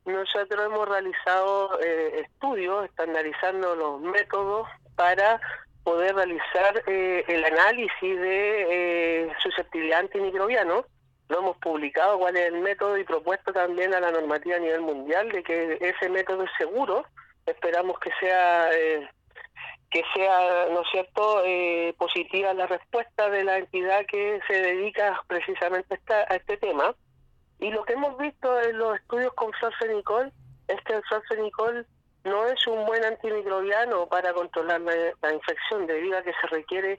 Nosotros 0.03 0.65
hemos 0.65 0.89
realizado 0.89 1.79
eh, 1.79 2.25
estudios 2.25 2.83
estandarizando 2.83 3.73
los 3.73 4.01
métodos 4.01 4.67
para 4.97 5.39
poder 5.85 6.13
realizar 6.13 6.83
eh, 6.87 7.23
el 7.25 7.45
análisis 7.45 8.19
de 8.19 8.65
eh, 9.23 9.33
susceptibilidad 9.41 9.99
antimicrobiano. 9.99 10.83
Lo 11.29 11.39
hemos 11.39 11.57
publicado 11.59 12.19
cuál 12.19 12.35
es 12.35 12.47
el 12.47 12.59
método 12.59 12.97
y 12.97 13.05
propuesto 13.05 13.53
también 13.53 13.93
a 13.93 14.01
la 14.01 14.11
normativa 14.11 14.57
a 14.57 14.59
nivel 14.59 14.81
mundial 14.81 15.31
de 15.31 15.41
que 15.41 15.77
ese 15.79 16.09
método 16.09 16.43
es 16.43 16.51
seguro. 16.57 17.05
Esperamos 17.45 17.97
que 17.99 18.11
sea 18.19 18.73
eh, 18.73 19.09
que 19.91 20.03
sea, 20.13 20.67
¿no 20.71 20.81
es 20.81 20.87
cierto?, 20.89 21.43
eh, 21.45 21.93
positiva 21.97 22.53
la 22.53 22.65
respuesta 22.65 23.29
de 23.29 23.43
la 23.43 23.57
entidad 23.57 24.05
que 24.07 24.39
se 24.47 24.53
dedica 24.53 25.21
precisamente 25.27 25.99
a, 26.09 26.35
este 26.35 26.57
tema. 26.57 26.95
Y 27.59 27.69
lo 27.71 27.83
que 27.83 27.93
hemos 27.93 28.17
visto 28.17 28.59
en 28.61 28.77
los 28.77 28.95
estudios 28.97 29.33
con 29.33 29.51
florfenicol 29.53 30.31
es 30.69 30.81
que 30.83 30.93
el 30.93 31.03
florfenicol 31.03 31.85
no 32.23 32.47
es 32.47 32.65
un 32.67 32.85
buen 32.85 33.03
antimicrobiano 33.03 34.07
para 34.07 34.33
controlar 34.33 34.79
la, 34.81 35.33
infección, 35.33 35.85
debido 35.85 36.17
a 36.17 36.23
que 36.23 36.33
se 36.39 36.47
requiere 36.47 36.97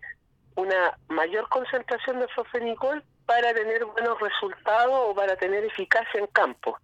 una 0.57 0.97
mayor 1.09 1.49
concentración 1.49 2.21
de 2.21 2.29
florfenicol 2.29 3.03
para 3.25 3.55
tener 3.55 3.87
buenos 3.87 4.21
resultados 4.21 4.95
o 4.95 5.15
para 5.15 5.35
tener 5.37 5.65
eficacia 5.65 6.21
en 6.21 6.27
campo. 6.27 6.77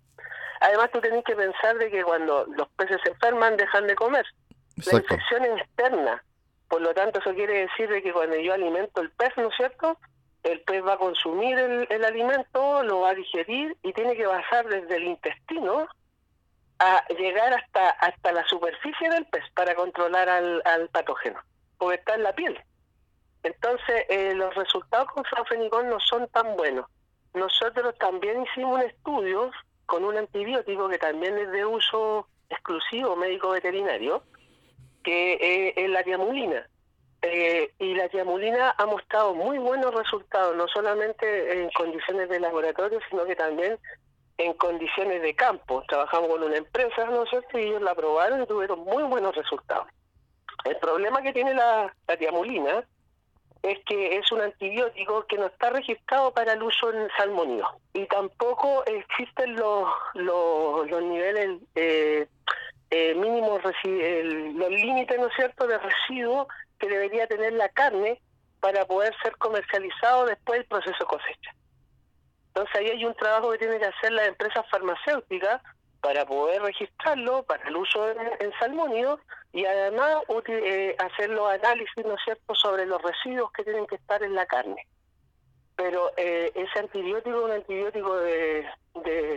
Además, 0.61 0.91
tú 0.91 1.01
tenés 1.01 1.23
que 1.25 1.37
pensar 1.37 1.77
de 1.77 1.91
que 1.91 2.03
cuando 2.03 2.47
los 2.47 2.69
peces 2.71 2.99
se 3.05 3.11
enferman, 3.11 3.59
dejan 3.59 3.87
de 3.87 3.95
comer. 3.95 4.25
La 4.87 4.99
infección 4.99 5.45
es 5.45 5.61
externa. 5.61 6.23
Por 6.69 6.83
lo 6.83 6.95
tanto, 6.95 7.19
eso 7.19 7.35
quiere 7.35 7.67
decir 7.67 7.89
de 7.89 8.03
que 8.03 8.13
cuando 8.13 8.37
yo 8.37 8.53
alimento 8.53 9.01
el 9.01 9.11
pez, 9.11 9.37
¿no 9.37 9.49
es 9.49 9.57
cierto? 9.57 9.99
El 10.43 10.61
pez 10.63 10.85
va 10.85 10.95
a 10.95 10.99
consumir 10.99 11.59
el, 11.59 12.05
alimento, 12.05 12.83
lo 12.83 13.01
va 13.01 13.11
a 13.11 13.15
digerir 13.15 13.77
y 13.83 13.93
tiene 13.93 14.17
que 14.17 14.27
bajar 14.27 14.67
desde 14.69 14.97
el 14.97 15.05
intestino 15.05 15.89
a 16.79 17.05
llegar 17.09 17.55
hasta 17.55 17.91
hasta 17.91 18.33
la 18.33 18.45
superficie 18.47 19.11
del 19.11 19.27
pez 19.27 19.43
para 19.55 19.75
controlar 19.75 20.29
al, 20.29 20.89
patógeno, 20.91 21.41
porque 21.77 21.97
está 21.97 22.15
en 22.15 22.23
la 22.23 22.35
piel. 22.35 22.59
Entonces, 23.43 24.05
eh, 24.09 24.35
los 24.35 24.55
resultados 24.55 25.09
con 25.13 25.25
flofenicol 25.25 25.89
no 25.89 25.99
son 26.01 26.29
tan 26.29 26.57
buenos. 26.57 26.87
Nosotros 27.35 27.97
también 27.99 28.43
hicimos 28.43 28.81
un 28.81 28.83
estudio 28.83 29.51
con 29.87 30.05
un 30.05 30.17
antibiótico 30.17 30.89
que 30.89 30.99
también 30.99 31.37
es 31.39 31.51
de 31.51 31.65
uso 31.65 32.29
exclusivo 32.51 33.17
médico 33.17 33.51
veterinario, 33.51 34.23
que 35.09 35.73
es 35.75 35.89
la 35.89 36.03
diamulina. 36.03 36.69
Eh, 37.23 37.73
y 37.79 37.95
la 37.95 38.09
diamulina 38.09 38.75
ha 38.77 38.85
mostrado 38.85 39.35
muy 39.35 39.57
buenos 39.57 39.95
resultados, 39.95 40.55
no 40.55 40.69
solamente 40.69 41.63
en 41.63 41.71
condiciones 41.71 42.29
de 42.29 42.39
laboratorio, 42.39 43.01
sino 43.09 43.25
que 43.25 43.35
también 43.35 43.79
en 44.37 44.53
condiciones 44.53 45.23
de 45.23 45.35
campo. 45.35 45.83
Trabajamos 45.89 46.29
con 46.29 46.43
una 46.43 46.59
empresa, 46.59 47.07
¿no 47.07 47.25
sé 47.25 47.41
si 47.51 47.59
ellos 47.59 47.81
la 47.81 47.95
probaron 47.95 48.43
y 48.43 48.47
tuvieron 48.47 48.81
muy 48.81 49.03
buenos 49.05 49.35
resultados. 49.35 49.87
El 50.65 50.77
problema 50.77 51.23
que 51.23 51.33
tiene 51.33 51.55
la, 51.55 51.93
la 52.07 52.85
es 53.63 53.79
que 53.87 54.17
es 54.17 54.31
un 54.31 54.43
antibiótico 54.43 55.25
que 55.27 55.39
no 55.39 55.47
está 55.47 55.71
registrado 55.71 56.33
para 56.33 56.53
el 56.53 56.63
uso 56.63 56.93
en 56.93 57.09
salmonídeos 57.17 57.69
y 57.95 58.05
tampoco 58.07 58.85
existen 58.85 59.57
los, 59.57 59.89
los, 60.15 60.89
los 60.89 61.03
niveles 61.03 61.61
eh, 61.75 62.29
eh, 62.91 63.15
mínimo 63.15 63.59
los 63.59 64.71
límites, 64.71 65.19
¿no 65.19 65.27
es 65.27 65.35
cierto?, 65.37 65.67
de 65.67 65.79
residuos 65.79 66.47
que 66.79 66.89
debería 66.89 67.27
tener 67.27 67.53
la 67.53 67.69
carne 67.69 68.21
para 68.61 68.85
poder 68.87 69.15
ser 69.23 69.37
comercializado 69.37 70.27
después 70.27 70.61
del 70.61 70.69
proceso 70.69 71.07
cosecha. 71.07 71.55
Entonces 72.49 72.75
ahí 72.77 72.89
hay 72.89 73.05
un 73.05 73.15
trabajo 73.15 73.53
que 73.53 73.59
tiene 73.59 73.79
que 73.79 73.87
hacer 73.87 74.13
la 74.13 74.25
empresa 74.27 74.63
farmacéutica 74.65 75.63
para 76.01 76.25
poder 76.25 76.63
registrarlo 76.63 77.43
para 77.43 77.69
el 77.69 77.77
uso 77.77 78.11
en, 78.11 78.19
en 78.41 78.53
salmónidos 78.59 79.21
y 79.53 79.65
además 79.65 80.23
eh, 80.47 80.97
hacer 80.99 81.31
los 81.31 81.51
análisis, 81.51 82.05
¿no 82.05 82.15
es 82.15 82.21
cierto?, 82.25 82.55
sobre 82.55 82.87
los 82.87 83.01
residuos 83.03 83.53
que 83.53 83.65
tienen 83.65 83.87
que 83.87 83.97
estar 83.97 84.23
en 84.23 84.35
la 84.35 84.47
carne. 84.47 84.87
Pero 85.77 86.11
eh, 86.17 86.51
ese 86.55 86.79
antibiótico 86.79 87.39
es 87.39 87.45
un 87.45 87.53
antibiótico 87.53 88.17
de 88.17 88.67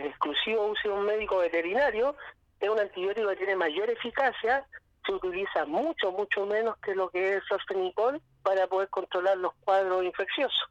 exclusivo 0.06 0.66
uso 0.66 0.88
de 0.88 0.94
un 0.94 1.04
médico 1.04 1.38
veterinario 1.38 2.16
es 2.62 2.70
un 2.70 2.78
antibiótico 2.78 3.28
que 3.28 3.36
tiene 3.36 3.56
mayor 3.56 3.90
eficacia, 3.90 4.64
se 5.04 5.12
utiliza 5.12 5.64
mucho, 5.66 6.12
mucho 6.12 6.46
menos 6.46 6.76
que 6.78 6.94
lo 6.94 7.10
que 7.10 7.36
es 7.36 7.42
el 7.70 8.22
para 8.42 8.66
poder 8.68 8.88
controlar 8.88 9.36
los 9.36 9.52
cuadros 9.64 10.04
infecciosos. 10.04 10.70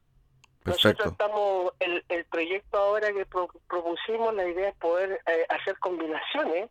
Nosotros 0.63 1.11
estamos, 1.11 1.73
el, 1.79 2.03
el 2.07 2.23
proyecto 2.25 2.77
ahora 2.77 3.11
que 3.11 3.25
propusimos, 3.25 4.33
la 4.33 4.47
idea 4.47 4.69
es 4.69 4.75
poder 4.75 5.19
eh, 5.25 5.45
hacer 5.49 5.77
combinaciones 5.79 6.69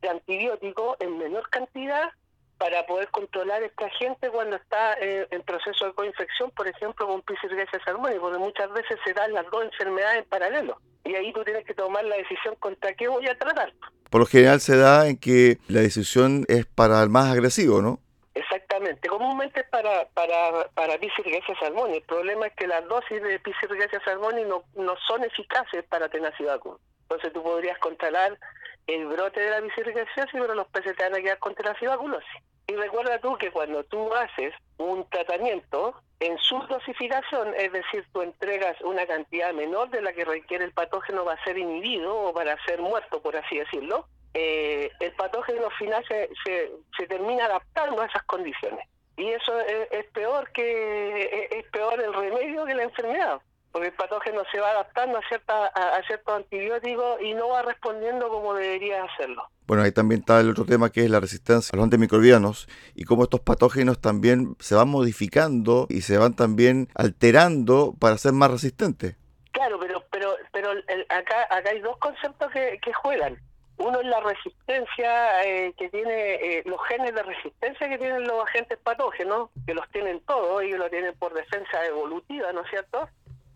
de 0.00 0.08
antibióticos 0.08 0.96
en 1.00 1.18
menor 1.18 1.48
cantidad 1.50 2.10
para 2.58 2.86
poder 2.86 3.08
controlar 3.08 3.62
a 3.62 3.66
esta 3.66 3.88
gente 3.90 4.30
cuando 4.30 4.56
está 4.56 4.94
eh, 5.00 5.26
en 5.30 5.42
proceso 5.42 5.86
de 5.86 5.92
coinfección, 5.92 6.50
por 6.52 6.68
ejemplo, 6.68 7.06
con 7.06 7.22
Piscirgesia 7.22 7.80
salmónica, 7.84 8.20
porque 8.20 8.38
muchas 8.38 8.72
veces 8.72 8.98
se 9.04 9.12
dan 9.12 9.32
las 9.32 9.50
dos 9.50 9.64
enfermedades 9.64 10.18
en 10.18 10.24
paralelo. 10.24 10.78
Y 11.04 11.14
ahí 11.14 11.32
tú 11.32 11.44
tienes 11.44 11.64
que 11.66 11.74
tomar 11.74 12.04
la 12.04 12.16
decisión 12.16 12.54
contra 12.60 12.94
qué 12.94 13.08
voy 13.08 13.26
a 13.26 13.36
tratar. 13.36 13.72
Por 14.10 14.20
lo 14.20 14.26
general 14.26 14.60
se 14.60 14.76
da 14.76 15.08
en 15.08 15.18
que 15.18 15.58
la 15.68 15.80
decisión 15.80 16.44
es 16.48 16.66
para 16.66 17.02
el 17.02 17.10
más 17.10 17.32
agresivo, 17.32 17.82
¿no? 17.82 17.98
Exactamente. 18.34 19.08
Comúnmente 19.08 19.60
es 19.60 19.68
para, 19.68 20.06
para, 20.14 20.68
para 20.74 20.98
Piscirgesia 20.98 21.54
salmoni. 21.60 21.96
El 21.96 22.02
problema 22.02 22.46
es 22.46 22.54
que 22.54 22.66
las 22.66 22.86
dosis 22.88 23.22
de 23.22 23.38
Piscirgesia 23.40 24.00
salmoni 24.04 24.44
no, 24.44 24.64
no 24.74 24.94
son 25.06 25.24
eficaces 25.24 25.84
para 25.84 26.08
tenacidacum. 26.08 26.76
Entonces 27.02 27.32
tú 27.32 27.42
podrías 27.42 27.78
controlar 27.78 28.38
el 28.86 29.06
brote 29.06 29.40
de 29.40 29.50
la 29.50 29.60
bisirrigación, 29.60 30.28
pero 30.32 30.54
los 30.54 30.68
peces 30.68 30.96
te 30.96 31.04
van 31.04 31.14
a 31.14 31.20
quedar 31.20 31.38
con 31.38 31.54
tenacibaculosis. 31.54 32.42
Y 32.66 32.74
recuerda 32.76 33.18
tú 33.18 33.36
que 33.36 33.50
cuando 33.50 33.84
tú 33.84 34.12
haces 34.14 34.54
un 34.78 35.08
tratamiento, 35.10 35.94
en 36.20 36.38
su 36.38 36.58
dosificación, 36.68 37.54
es 37.54 37.72
decir, 37.72 38.06
tú 38.12 38.22
entregas 38.22 38.80
una 38.80 39.06
cantidad 39.06 39.52
menor 39.52 39.90
de 39.90 40.00
la 40.00 40.12
que 40.12 40.24
requiere 40.24 40.64
el 40.64 40.72
patógeno 40.72 41.24
para 41.24 41.42
ser 41.44 41.58
inhibido 41.58 42.16
o 42.16 42.32
para 42.32 42.56
ser 42.64 42.80
muerto, 42.80 43.20
por 43.20 43.36
así 43.36 43.58
decirlo, 43.58 44.06
eh, 44.32 44.90
el 45.00 45.12
patógeno 45.12 45.68
final 45.70 46.04
se, 46.08 46.30
se, 46.44 47.06
termina 47.06 47.44
adaptando 47.44 48.00
a 48.00 48.06
esas 48.06 48.22
condiciones. 48.24 48.88
Y 49.16 49.28
eso 49.28 49.60
es, 49.60 50.04
peor 50.06 50.50
que 50.52 51.48
es 51.52 51.64
peor 51.70 52.00
el 52.00 52.12
remedio 52.12 52.64
que 52.64 52.74
la 52.74 52.82
enfermedad 52.82 53.40
porque 53.74 53.88
el 53.88 53.94
patógeno 53.94 54.40
se 54.52 54.60
va 54.60 54.70
adaptando 54.70 55.18
a, 55.18 55.22
cierta, 55.28 55.66
a, 55.66 56.00
ciertos 56.06 56.32
antibióticos 56.32 57.20
y 57.20 57.34
no 57.34 57.48
va 57.48 57.62
respondiendo 57.62 58.28
como 58.28 58.54
debería 58.54 59.02
hacerlo. 59.02 59.50
Bueno, 59.66 59.82
ahí 59.82 59.90
también 59.90 60.20
está 60.20 60.38
el 60.38 60.50
otro 60.50 60.64
tema 60.64 60.92
que 60.92 61.02
es 61.02 61.10
la 61.10 61.18
resistencia 61.18 61.70
a 61.72 61.76
los 61.76 61.82
antimicrobianos 61.82 62.68
y 62.94 63.02
cómo 63.02 63.24
estos 63.24 63.40
patógenos 63.40 64.00
también 64.00 64.54
se 64.60 64.76
van 64.76 64.86
modificando 64.86 65.88
y 65.90 66.02
se 66.02 66.16
van 66.18 66.36
también 66.36 66.88
alterando 66.94 67.94
para 67.98 68.16
ser 68.16 68.32
más 68.32 68.52
resistentes. 68.52 69.16
Claro, 69.50 69.80
pero 69.80 70.04
pero 70.08 70.36
pero 70.52 70.70
acá 71.08 71.48
acá 71.50 71.70
hay 71.70 71.80
dos 71.80 71.96
conceptos 71.96 72.52
que, 72.52 72.78
que 72.80 72.92
juegan. 72.92 73.36
Uno 73.78 73.98
es 73.98 74.06
la 74.06 74.20
resistencia 74.20 75.44
eh, 75.44 75.74
que 75.76 75.88
tiene, 75.88 76.34
eh, 76.34 76.62
los 76.64 76.80
genes 76.86 77.12
de 77.12 77.24
resistencia 77.24 77.88
que 77.88 77.98
tienen 77.98 78.22
los 78.22 78.44
agentes 78.44 78.78
patógenos, 78.78 79.50
que 79.66 79.74
los 79.74 79.88
tienen 79.90 80.20
todos, 80.20 80.62
ellos 80.62 80.78
lo 80.78 80.88
tienen 80.90 81.12
por 81.18 81.34
defensa 81.34 81.84
evolutiva, 81.86 82.52
¿no 82.52 82.60
es 82.60 82.70
cierto? 82.70 83.08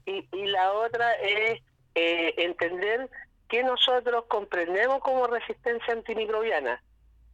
Y, 0.09 0.47
la 0.47 0.73
otra 0.73 1.13
es 1.15 1.61
eh, 1.95 2.35
entender 2.39 3.09
que 3.49 3.63
nosotros 3.63 4.25
comprendemos 4.29 5.01
como 5.01 5.27
resistencia 5.27 5.93
antimicrobiana, 5.93 6.83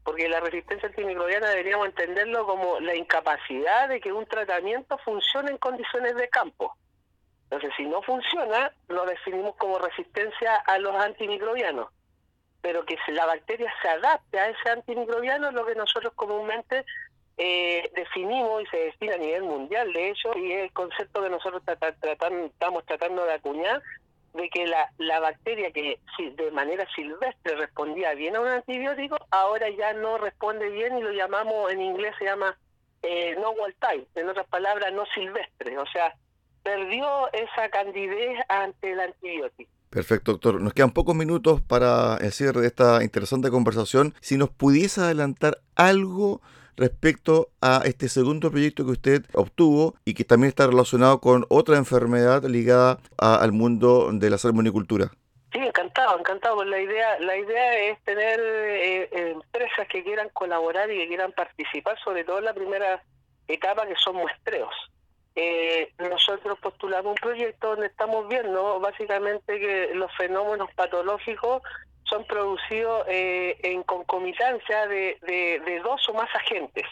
porque 0.05 0.29
la 0.29 0.41
resistencia 0.41 0.89
antimicrobiana 0.89 1.49
deberíamos 1.51 1.87
entenderlo 1.89 2.47
como 2.47 2.81
la 2.81 2.95
incapacidad 2.95 3.89
de 3.89 4.01
que 4.01 4.13
un 4.13 4.27
tratamiento 4.27 4.99
funcione 4.99 5.51
en 5.51 5.59
condiciones 5.59 6.15
de 6.17 6.29
campo. 6.29 6.77
Entonces, 7.45 7.73
si 7.77 7.85
no 7.85 8.03
funciona, 8.03 8.73
lo 8.89 9.05
definimos 9.07 9.55
como 9.57 9.79
resistencia 9.79 10.57
a 10.57 10.79
los 10.79 10.95
antimicrobianos. 10.95 11.89
Pero 12.61 12.85
que 12.87 12.97
la 13.09 13.27
bacteria 13.27 13.73
se 13.83 13.89
adapte 13.89 14.39
a 14.39 14.49
ese 14.49 14.71
antimicrobiano 14.71 15.49
es 15.49 15.55
lo 15.55 15.67
que 15.67 15.75
nosotros 15.75 16.13
comúnmente 16.15 16.85
eh, 17.37 17.91
definimos 17.95 18.63
y 18.63 18.67
se 18.67 18.77
define 18.77 19.15
a 19.15 19.19
nivel 19.19 19.43
mundial, 19.43 19.93
de 19.93 20.11
hecho, 20.11 20.37
y 20.37 20.53
es 20.53 20.65
el 20.65 20.73
concepto 20.73 21.23
que 21.23 21.31
nosotros 21.31 21.63
estamos 21.67 22.85
tratando 22.87 23.25
de 23.25 23.33
acuñar, 23.33 23.83
de 24.35 24.49
que 24.51 24.67
la, 24.67 24.91
la 24.99 25.21
bacteria 25.21 25.71
que 25.71 25.99
de 26.19 26.51
manera 26.51 26.87
silvestre 26.95 27.57
respondía 27.57 28.15
bien 28.15 28.37
a 28.37 28.41
un 28.41 28.49
antibiótico, 28.49 29.17
ahora 29.31 29.69
ya 29.71 29.93
no 29.95 30.19
responde 30.19 30.69
bien 30.71 30.99
y 30.99 31.03
lo 31.03 31.13
llamamos, 31.13 31.73
en 31.73 31.81
inglés 31.81 32.15
se 32.19 32.25
llama 32.25 32.57
eh, 33.03 33.37
no 33.41 33.51
wild 33.51 34.07
en 34.15 34.29
otras 34.29 34.47
palabras, 34.49 34.93
no 34.93 35.05
silvestre, 35.15 35.79
o 35.79 35.87
sea, 35.87 36.15
perdió 36.63 37.33
esa 37.33 37.69
candidez 37.69 38.39
ante 38.49 38.93
el 38.93 39.01
antibiótico. 39.01 39.71
Perfecto, 39.91 40.33
doctor. 40.33 40.61
Nos 40.61 40.73
quedan 40.73 40.91
pocos 40.91 41.15
minutos 41.15 41.61
para 41.61 42.17
el 42.17 42.33
cierre 42.33 42.63
de 42.63 42.67
esta 42.67 43.05
interesante 43.05 43.51
conversación. 43.51 44.15
Si 44.21 44.37
nos 44.37 44.51
pudiese 44.51 45.03
adelantar 45.03 45.59
algo 45.77 46.41
respecto 46.77 47.51
a 47.61 47.83
este 47.85 48.09
segundo 48.09 48.51
proyecto 48.51 48.85
que 48.85 48.93
usted 48.93 49.25
obtuvo 49.35 49.95
y 50.05 50.15
que 50.15 50.25
también 50.25 50.49
está 50.49 50.67
relacionado 50.67 51.21
con 51.21 51.47
otra 51.49 51.77
enfermedad 51.77 52.45
ligada 52.45 52.99
al 53.19 53.53
mundo 53.53 54.11
de 54.13 54.31
la 54.31 54.39
salmonicultura. 54.39 55.11
Sí, 55.53 55.61
encantado, 55.61 56.19
encantado. 56.19 56.65
La 56.65 56.81
idea, 56.81 57.19
la 57.21 57.37
idea 57.37 57.91
es 57.91 58.03
tener 58.03 58.41
eh, 58.41 59.09
empresas 59.13 59.87
que 59.89 60.03
quieran 60.03 60.29
colaborar 60.31 60.91
y 60.91 60.99
que 60.99 61.09
quieran 61.09 61.33
participar, 61.33 61.97
sobre 62.03 62.25
todo 62.25 62.39
en 62.39 62.47
la 62.47 62.55
primera 62.55 63.03
etapa 63.47 63.87
que 63.87 63.95
son 63.97 64.17
muestreos. 64.17 64.75
Eh, 65.37 65.93
nosotros 65.99 66.59
postulamos 66.61 67.11
un 67.11 67.15
proyecto 67.17 67.71
donde 67.71 67.87
estamos 67.87 68.29
viendo 68.29 68.79
básicamente 68.81 69.59
que 69.59 69.91
los 69.95 70.11
fenómenos 70.17 70.73
patológicos 70.75 71.63
son 72.05 72.25
producidos 72.27 73.07
eh, 73.09 73.57
en 73.63 73.83
concomitancia 73.83 74.87
de, 74.87 75.19
de, 75.23 75.81
dos 75.81 76.09
o 76.09 76.15
más 76.15 76.29
agentes, 76.35 76.85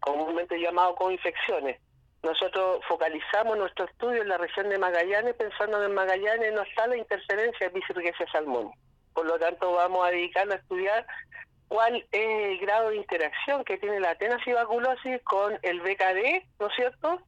comúnmente 0.00 0.58
llamados 0.58 0.96
como 0.96 1.10
infecciones. 1.10 1.80
Nosotros 2.22 2.80
focalizamos 2.88 3.56
nuestro 3.58 3.84
estudio 3.84 4.22
en 4.22 4.28
la 4.28 4.38
región 4.38 4.68
de 4.68 4.78
Magallanes, 4.78 5.34
pensando 5.34 5.82
en 5.84 5.94
Magallanes 5.94 6.52
no 6.52 6.62
está 6.62 6.86
la 6.86 6.96
interferencia 6.96 7.68
de 7.68 7.74
Bicirrhesia 7.74 8.26
salmón. 8.32 8.70
Por 9.12 9.26
lo 9.26 9.38
tanto, 9.38 9.72
vamos 9.72 10.06
a 10.06 10.10
dedicarnos 10.10 10.56
a 10.56 10.58
estudiar 10.58 11.06
cuál 11.68 11.96
es 11.96 12.06
el 12.12 12.58
grado 12.58 12.90
de 12.90 12.96
interacción 12.96 13.64
que 13.64 13.78
tiene 13.78 14.00
la 14.00 14.14
tenacibaculosis 14.16 15.22
con 15.22 15.58
el 15.62 15.80
BKD, 15.80 16.44
¿no 16.60 16.66
es 16.68 16.74
cierto? 16.74 17.20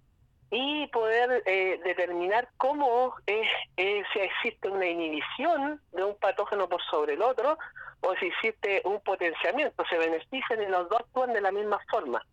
Y 0.50 0.86
poder 0.88 1.42
eh, 1.46 1.80
determinar 1.84 2.48
cómo 2.56 3.14
es, 3.26 3.48
eh, 3.76 4.02
si 4.12 4.18
existe 4.20 4.68
una 4.68 4.86
inhibición 4.86 5.80
de 5.92 6.04
un 6.04 6.16
patógeno 6.16 6.68
por 6.68 6.82
sobre 6.84 7.14
el 7.14 7.22
otro 7.22 7.58
o 8.00 8.14
si 8.16 8.26
existe 8.26 8.80
un 8.84 9.00
potenciamiento, 9.00 9.84
se 9.90 9.98
benefician 9.98 10.62
y 10.62 10.66
los 10.66 10.88
dos 10.88 11.00
actúan 11.00 11.32
de 11.32 11.40
la 11.40 11.52
misma 11.52 11.78
forma. 11.90 12.24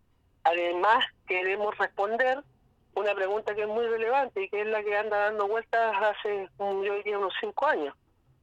Además, 0.43 1.05
queremos 1.27 1.77
responder 1.77 2.41
una 2.93 3.13
pregunta 3.13 3.53
que 3.53 3.63
es 3.63 3.67
muy 3.67 3.85
relevante 3.87 4.43
y 4.43 4.49
que 4.49 4.61
es 4.61 4.67
la 4.67 4.83
que 4.83 4.95
anda 4.95 5.17
dando 5.17 5.47
vueltas 5.47 5.95
hace, 6.01 6.47
yo 6.59 6.93
diría, 6.95 7.17
unos 7.17 7.33
cinco 7.39 7.65
años. 7.65 7.93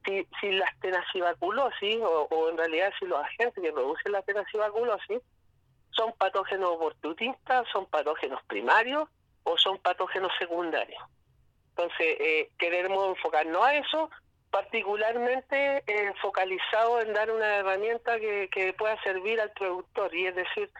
Si, 0.05 0.27
si 0.41 0.51
la 0.51 0.69
tenacibaculosis, 0.81 2.01
o, 2.01 2.27
o 2.29 2.49
en 2.49 2.57
realidad 2.57 2.91
si 2.99 3.05
los 3.05 3.19
agentes 3.19 3.63
que 3.63 3.71
producen 3.71 4.11
la 4.11 4.21
tenacibaculosis, 4.21 5.21
son 5.91 6.11
patógenos 6.17 6.71
oportunistas, 6.71 7.65
son 7.71 7.85
patógenos 7.85 8.43
primarios, 8.43 9.07
o 9.43 9.57
son 9.57 9.77
patógenos 9.79 10.31
secundarios. 10.37 11.01
Entonces, 11.69 12.17
eh, 12.19 12.49
queremos 12.57 13.09
enfocarnos 13.09 13.63
a 13.63 13.75
eso, 13.75 14.09
particularmente 14.51 15.83
eh, 15.87 16.13
focalizado 16.21 17.01
en 17.01 17.13
dar 17.13 17.31
una 17.31 17.57
herramienta 17.57 18.19
que, 18.19 18.49
que 18.51 18.73
pueda 18.73 19.01
servir 19.01 19.41
al 19.41 19.51
productor, 19.51 20.13
y 20.13 20.27
es 20.27 20.35
decir, 20.35 20.71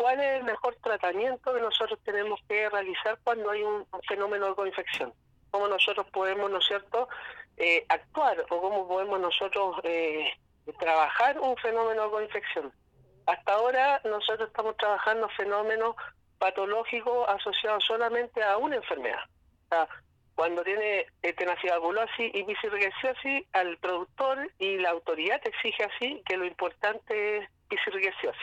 cuál 0.00 0.18
es 0.18 0.38
el 0.38 0.44
mejor 0.44 0.74
tratamiento 0.76 1.52
que 1.52 1.60
nosotros 1.60 1.98
tenemos 2.04 2.40
que 2.48 2.70
realizar 2.70 3.18
cuando 3.22 3.50
hay 3.50 3.62
un, 3.62 3.86
fenómeno 4.08 4.46
de 4.46 4.54
coinfección. 4.54 5.12
Cómo 5.50 5.68
nosotros 5.68 6.06
podemos, 6.10 6.50
¿no 6.50 6.56
es 6.56 6.66
cierto?, 6.66 7.06
eh, 7.58 7.84
actuar 7.86 8.46
o 8.48 8.62
cómo 8.62 8.88
podemos 8.88 9.20
nosotros 9.20 9.76
eh, 9.82 10.32
trabajar 10.78 11.38
un 11.38 11.54
fenómeno 11.58 12.04
de 12.04 12.10
coinfección. 12.10 12.72
Hasta 13.26 13.52
ahora 13.52 14.00
nosotros 14.04 14.48
estamos 14.48 14.74
trabajando 14.78 15.28
fenómenos 15.36 15.94
patológico 16.40 17.28
asociado 17.28 17.80
solamente 17.80 18.42
a 18.42 18.56
una 18.56 18.76
enfermedad. 18.76 19.22
O 19.66 19.68
sea, 19.68 19.88
cuando 20.34 20.64
tiene 20.64 21.06
tenacibaculosis 21.36 22.34
y 22.34 22.42
piscirrigesiosis, 22.44 23.44
al 23.52 23.76
productor 23.76 24.50
y 24.58 24.78
la 24.78 24.90
autoridad 24.90 25.40
te 25.42 25.50
exige 25.50 25.84
así 25.84 26.22
que 26.24 26.38
lo 26.38 26.46
importante 26.46 27.36
es 27.36 27.48
piscirrigesiosis. 27.68 28.42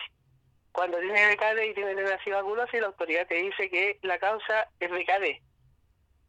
Cuando 0.71 0.99
tiene 0.99 1.35
BKD 1.35 1.71
y 1.71 1.73
tiene 1.73 1.95
tenacibaculosis, 1.95 2.79
la 2.79 2.87
autoridad 2.87 3.25
te 3.25 3.35
dice 3.35 3.67
que 3.71 3.97
la 4.03 4.19
causa 4.19 4.69
es 4.79 4.91
BKD. 4.91 5.41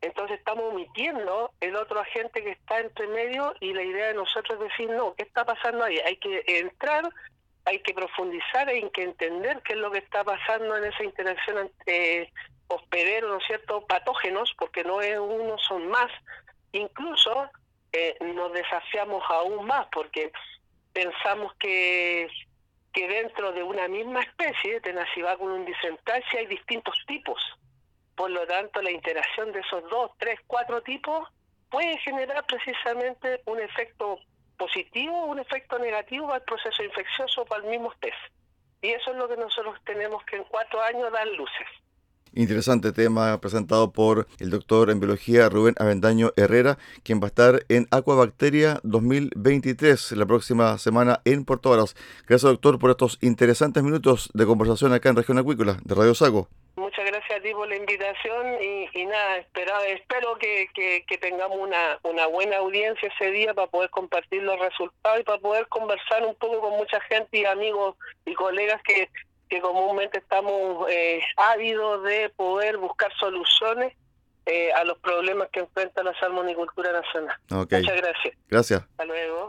Entonces 0.00 0.38
estamos 0.38 0.72
omitiendo 0.72 1.50
el 1.61 1.76
otro 1.76 2.00
agente 2.00 2.42
que 2.42 2.52
está 2.52 2.81
entre 2.81 3.09
medio 3.09 3.54
y 3.61 3.74
la 3.74 3.83
idea 3.83 4.07
de 4.07 4.14
nosotros 4.14 4.59
es 4.59 4.70
decir, 4.70 4.88
no, 4.88 5.14
¿qué 5.16 5.24
está 5.24 5.44
pasando 5.44 5.85
ahí? 5.85 5.98
Hay 5.98 6.16
que 6.16 6.44
entrar 6.46 7.04
hay 7.68 7.81
que 7.81 7.92
profundizar, 7.92 8.66
hay 8.66 8.88
que 8.90 9.02
entender 9.02 9.61
qué 9.62 9.74
es 9.74 9.78
lo 9.78 9.90
que 9.90 9.98
está 9.98 10.24
pasando 10.24 10.74
en 10.78 10.85
esa 10.85 11.04
interacción 11.04 11.59
entre 11.59 12.33
hospedero, 12.68 13.28
¿no 13.28 13.37
es 13.37 13.46
cierto?, 13.46 13.85
patógenos, 13.87 14.54
porque 14.59 14.85
no 14.85 15.02
es 15.02 15.18
uno, 15.18 15.59
son 15.59 15.87
más. 15.88 16.11
Incluso 16.72 17.50
eh, 17.92 18.16
nos 18.20 18.52
desafiamos 18.54 19.22
aún 19.28 19.66
más, 19.66 19.87
porque 19.92 20.33
pensamos 20.94 21.52
que, 21.59 22.28
que 22.94 23.07
dentro 23.07 23.52
de 23.52 23.62
una 23.62 23.87
misma 23.87 24.20
especie, 24.20 24.81
Tenacibaculum 24.81 25.66
disentacia, 25.66 26.40
hay 26.40 26.46
distintos 26.46 26.96
tipos. 27.07 27.38
Por 28.16 28.31
lo 28.31 28.46
tanto, 28.46 28.81
la 28.81 28.90
interacción 28.90 29.52
de 29.52 29.61
esos 29.61 29.83
dos, 29.90 30.11
tres, 30.18 30.40
cuatro 30.46 30.83
tipos 30.83 31.28
puede 31.70 31.98
generar 31.98 32.46
precisamente 32.46 33.42
un 33.44 33.61
efecto 33.61 34.20
positivo 34.59 35.16
o 35.23 35.27
un 35.27 35.38
efecto 35.38 35.79
negativo 35.79 36.27
para 36.27 36.38
el 36.38 36.44
proceso 36.44 36.83
infeccioso 36.83 37.47
para 37.47 37.62
el 37.62 37.71
mismo 37.71 37.92
test. 38.01 38.18
Y 38.83 38.90
eso 38.90 39.12
es 39.12 39.16
lo 39.16 39.29
que 39.29 39.37
nosotros 39.37 39.79
tenemos 39.85 40.23
que 40.25 40.37
en 40.37 40.44
cuatro 40.44 40.83
años 40.83 41.11
dar 41.12 41.27
luces. 41.29 41.66
Interesante 42.38 42.92
tema 42.92 43.37
presentado 43.40 43.90
por 43.90 44.29
el 44.38 44.51
doctor 44.51 44.90
en 44.90 45.01
biología 45.01 45.48
Rubén 45.48 45.74
Avendaño 45.77 46.31
Herrera, 46.37 46.79
quien 47.03 47.20
va 47.20 47.24
a 47.24 47.27
estar 47.35 47.64
en 47.68 47.88
Aquabacteria 47.90 48.79
2023 48.85 50.12
la 50.12 50.24
próxima 50.24 50.79
semana 50.79 51.20
en 51.24 51.44
Puerto 51.44 51.70
Varas. 51.70 51.96
Gracias 52.29 52.42
doctor 52.42 52.79
por 52.79 52.90
estos 52.90 53.18
interesantes 53.22 53.83
minutos 53.83 54.31
de 54.35 54.46
conversación 54.46 54.92
acá 54.92 55.09
en 55.09 55.16
Región 55.16 55.38
Acuícola 55.38 55.79
de 55.83 55.94
Radio 55.96 56.14
Sago. 56.14 56.46
Muchas 56.77 57.07
gracias 57.07 57.40
a 57.40 57.42
ti 57.42 57.53
por 57.53 57.66
la 57.66 57.74
invitación 57.74 58.62
y, 58.62 59.05
nada, 59.07 59.38
espero, 59.38 59.72
espero 59.88 60.37
que, 60.38 60.68
que, 61.09 61.18
tengamos 61.18 61.59
una, 61.59 61.98
una 62.05 62.29
buena 62.29 62.59
audiencia 62.59 63.11
ese 63.18 63.33
día 63.33 63.53
para 63.53 63.66
poder 63.66 63.90
compartir 63.90 64.44
los 64.44 64.61
resultados 64.61 65.18
y 65.18 65.24
para 65.24 65.40
poder 65.40 65.66
conversar 65.66 66.24
un 66.24 66.37
poco 66.37 66.61
con 66.61 66.77
mucha 66.77 67.01
gente 67.01 67.38
y 67.38 67.44
amigos 67.46 67.96
y 68.24 68.35
colegas 68.35 68.81
que, 68.85 69.09
que 69.48 69.61
comúnmente 69.61 70.18
estamos 70.18 70.88
eh, 70.90 71.20
ávidos 71.37 72.02
de 72.04 72.30
poder 72.37 72.76
buscar 72.76 73.12
soluciones 73.18 73.94
eh, 74.46 74.72
a 74.72 74.84
los 74.84 74.98
problemas 74.98 75.48
que 75.52 75.61
enfrenta 75.61 76.02
la 76.02 76.18
salmonicultura 76.18 76.92
nacional. 76.92 77.37
Muchas 77.50 77.96
gracias. 77.96 78.34
Gracias. 78.48 78.80
Hasta 78.80 79.04
luego. 79.04 79.48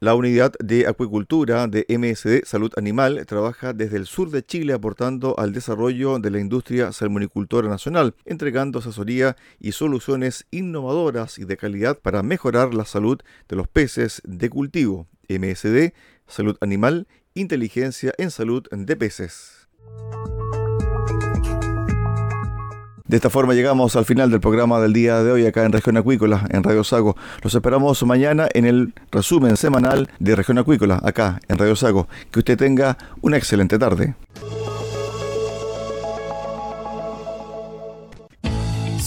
La 0.00 0.14
unidad 0.14 0.52
de 0.60 0.86
acuicultura 0.86 1.66
de 1.66 1.84
MSD 1.88 2.44
Salud 2.44 2.70
Animal 2.76 3.26
trabaja 3.26 3.72
desde 3.72 3.96
el 3.96 4.06
sur 4.06 4.30
de 4.30 4.44
Chile 4.44 4.72
aportando 4.72 5.36
al 5.38 5.52
desarrollo 5.52 6.20
de 6.20 6.30
la 6.30 6.38
industria 6.38 6.92
salmonicultora 6.92 7.68
nacional, 7.68 8.14
entregando 8.24 8.78
asesoría 8.78 9.34
y 9.58 9.72
soluciones 9.72 10.46
innovadoras 10.52 11.40
y 11.40 11.46
de 11.46 11.56
calidad 11.56 11.98
para 11.98 12.22
mejorar 12.22 12.74
la 12.74 12.84
salud 12.84 13.18
de 13.48 13.56
los 13.56 13.66
peces 13.66 14.22
de 14.24 14.48
cultivo. 14.48 15.08
MSD 15.28 15.92
Salud 16.28 16.56
Animal, 16.60 17.08
inteligencia 17.34 18.12
en 18.18 18.30
salud 18.30 18.64
de 18.70 18.96
peces. 18.96 19.68
De 23.08 23.16
esta 23.16 23.30
forma 23.30 23.54
llegamos 23.54 23.96
al 23.96 24.04
final 24.04 24.30
del 24.30 24.40
programa 24.40 24.80
del 24.80 24.92
día 24.92 25.22
de 25.22 25.32
hoy 25.32 25.46
acá 25.46 25.64
en 25.64 25.72
Región 25.72 25.96
Acuícola, 25.96 26.46
en 26.50 26.62
Radio 26.62 26.84
Sago. 26.84 27.16
Los 27.42 27.54
esperamos 27.54 28.02
mañana 28.02 28.48
en 28.52 28.66
el 28.66 28.92
resumen 29.10 29.56
semanal 29.56 30.10
de 30.18 30.36
Región 30.36 30.58
Acuícola, 30.58 31.00
acá 31.02 31.40
en 31.48 31.56
Radio 31.56 31.74
Sago. 31.74 32.06
Que 32.30 32.40
usted 32.40 32.58
tenga 32.58 32.98
una 33.22 33.38
excelente 33.38 33.78
tarde. 33.78 34.14